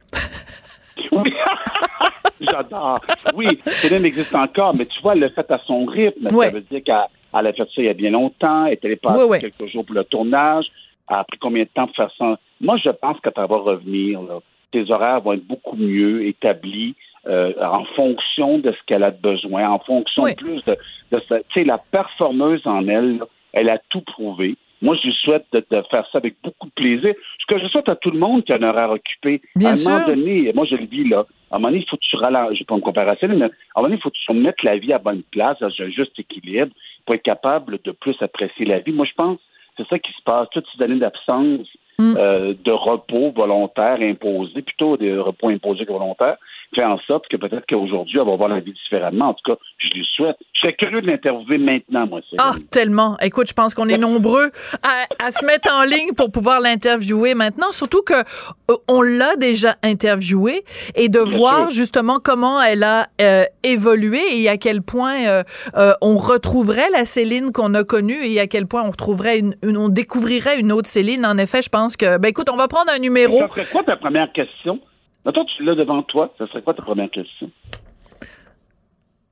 [1.11, 1.35] Oui,
[2.51, 3.01] j'adore.
[3.35, 6.29] Oui, Céline existe encore, mais tu vois, elle l'a fait à son rythme.
[6.29, 6.97] Ça veut dire qu'elle
[7.35, 9.41] elle a fait ça il y a bien longtemps, elle était pas Ouais, ouais.
[9.41, 10.67] quelques jours pour le tournage.
[11.09, 12.39] Elle a pris combien de temps pour faire ça?
[12.61, 14.21] Moi, je pense que ça va revenir.
[14.23, 14.39] Là.
[14.71, 16.95] Tes horaires vont être beaucoup mieux établis
[17.27, 20.77] euh, en fonction de ce qu'elle a besoin, en fonction plus de,
[21.13, 24.57] de Tu sais, la performeuse en elle, là, elle a tout prouvé.
[24.81, 27.15] Moi, je lui souhaite de, de faire ça avec beaucoup de plaisir.
[27.41, 29.73] Ce que je souhaite à tout le monde qui a un horaire occupé, Bien à
[29.73, 29.91] un sûr.
[29.91, 32.17] moment donné, moi je le vis là, à un moment donné, il faut que tu
[32.17, 34.11] ralentisses, je vais pas me comparer à Céline, mais à un moment donné, il faut
[34.11, 36.73] que tu remettes la vie à bonne place, dans un juste équilibre,
[37.07, 38.93] pour être capable de plus apprécier la vie.
[38.93, 39.43] Moi, je pense que
[39.85, 40.49] c'est ça qui se passe.
[40.51, 42.15] Toutes ces années d'absence, Mm.
[42.17, 46.39] euh, de repos volontaire imposé, plutôt des repos imposés que volontaires,
[46.75, 49.29] fait en sorte que peut-être qu'aujourd'hui, elle va voir la vie différemment.
[49.31, 50.37] En tout cas, je lui souhaite.
[50.55, 52.39] Je serais curieux de l'interviewer maintenant, moi, Céline.
[52.41, 53.17] Ah, tellement.
[53.21, 54.51] Écoute, je pense qu'on est nombreux
[54.83, 59.37] à, à se mettre en ligne pour pouvoir l'interviewer maintenant, surtout que euh, on l'a
[59.37, 60.65] déjà interviewé
[60.95, 61.71] et de Bien voir sûr.
[61.71, 65.43] justement comment elle a euh, évolué et à quel point euh,
[65.77, 69.57] euh, on retrouverait la Céline qu'on a connue et à quel point on retrouverait une,
[69.63, 71.27] une- on découvrirait une autre Céline.
[71.27, 73.41] En effet, je pense que ben écoute, on va prendre un numéro.
[73.49, 74.81] Serait quoi ta première question?
[75.25, 76.33] Maintenant, tu l'as devant toi.
[76.39, 77.51] Ça serait quoi ta première question?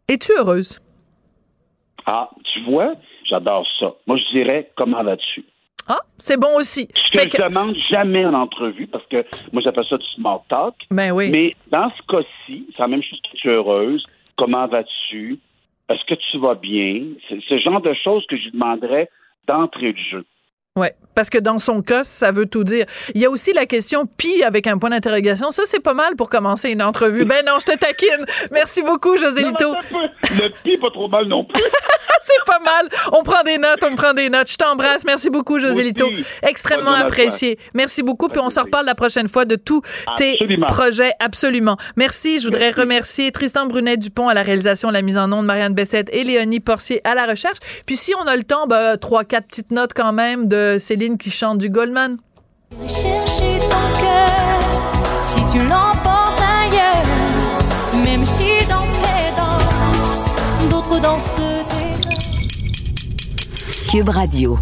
[0.09, 0.81] Es-tu heureuse?
[2.07, 3.95] Ah, tu vois, j'adore ça.
[4.07, 5.45] Moi, je dirais, comment vas-tu?
[5.89, 6.89] Ah, c'est bon aussi.
[6.95, 10.07] Ce que Fait je que- demande jamais en entrevue, parce que moi, j'appelle ça du
[10.15, 10.75] small talk.
[10.91, 11.31] ben oui.
[11.31, 14.05] Mais dans ce cas-ci, c'est la même chose que tu es heureuse.
[14.37, 15.39] Comment vas-tu?
[15.89, 17.03] Est-ce que tu vas bien?
[17.29, 19.11] C'est ce genre de choses que je demanderais
[19.49, 20.25] d'entrée de jeu.
[20.79, 22.87] Ouais, Parce que dans son cas, ça veut tout dire.
[23.17, 25.51] Il y a aussi la question pi avec un point d'interrogation.
[25.51, 27.25] Ça, c'est pas mal pour commencer une entrevue.
[27.25, 28.25] Ben non, je te taquine.
[28.53, 29.75] Merci beaucoup, José Lito.
[30.31, 31.61] Le pi, pas trop mal non plus.
[32.21, 32.89] c'est pas mal.
[33.11, 34.49] On prend des notes, on prend des notes.
[34.49, 35.05] Je t'embrasse.
[35.05, 36.09] Merci beaucoup, José Lito.
[36.43, 37.59] Extrêmement apprécié.
[37.75, 38.29] Merci beaucoup.
[38.29, 39.83] Puis on se reparle la prochaine fois de tous
[40.17, 41.15] tes projets.
[41.19, 41.79] Absolument.
[41.97, 42.39] Merci.
[42.39, 46.23] Je voudrais remercier Tristan Brunet-Dupont à la réalisation, la mise en onde, Marianne Bessette et
[46.23, 47.59] Léonie Porcier à la recherche.
[47.87, 51.19] Puis si on a le temps, ben, trois, quatre petites notes quand même de Céline
[51.19, 52.19] qui chante du Goldman.
[52.87, 54.61] Chercher ton cœur
[55.25, 60.25] si tu l'emportes ailleurs, même si dans tes danses,
[60.71, 61.41] d'autres dansent
[63.91, 64.57] Cube Radio.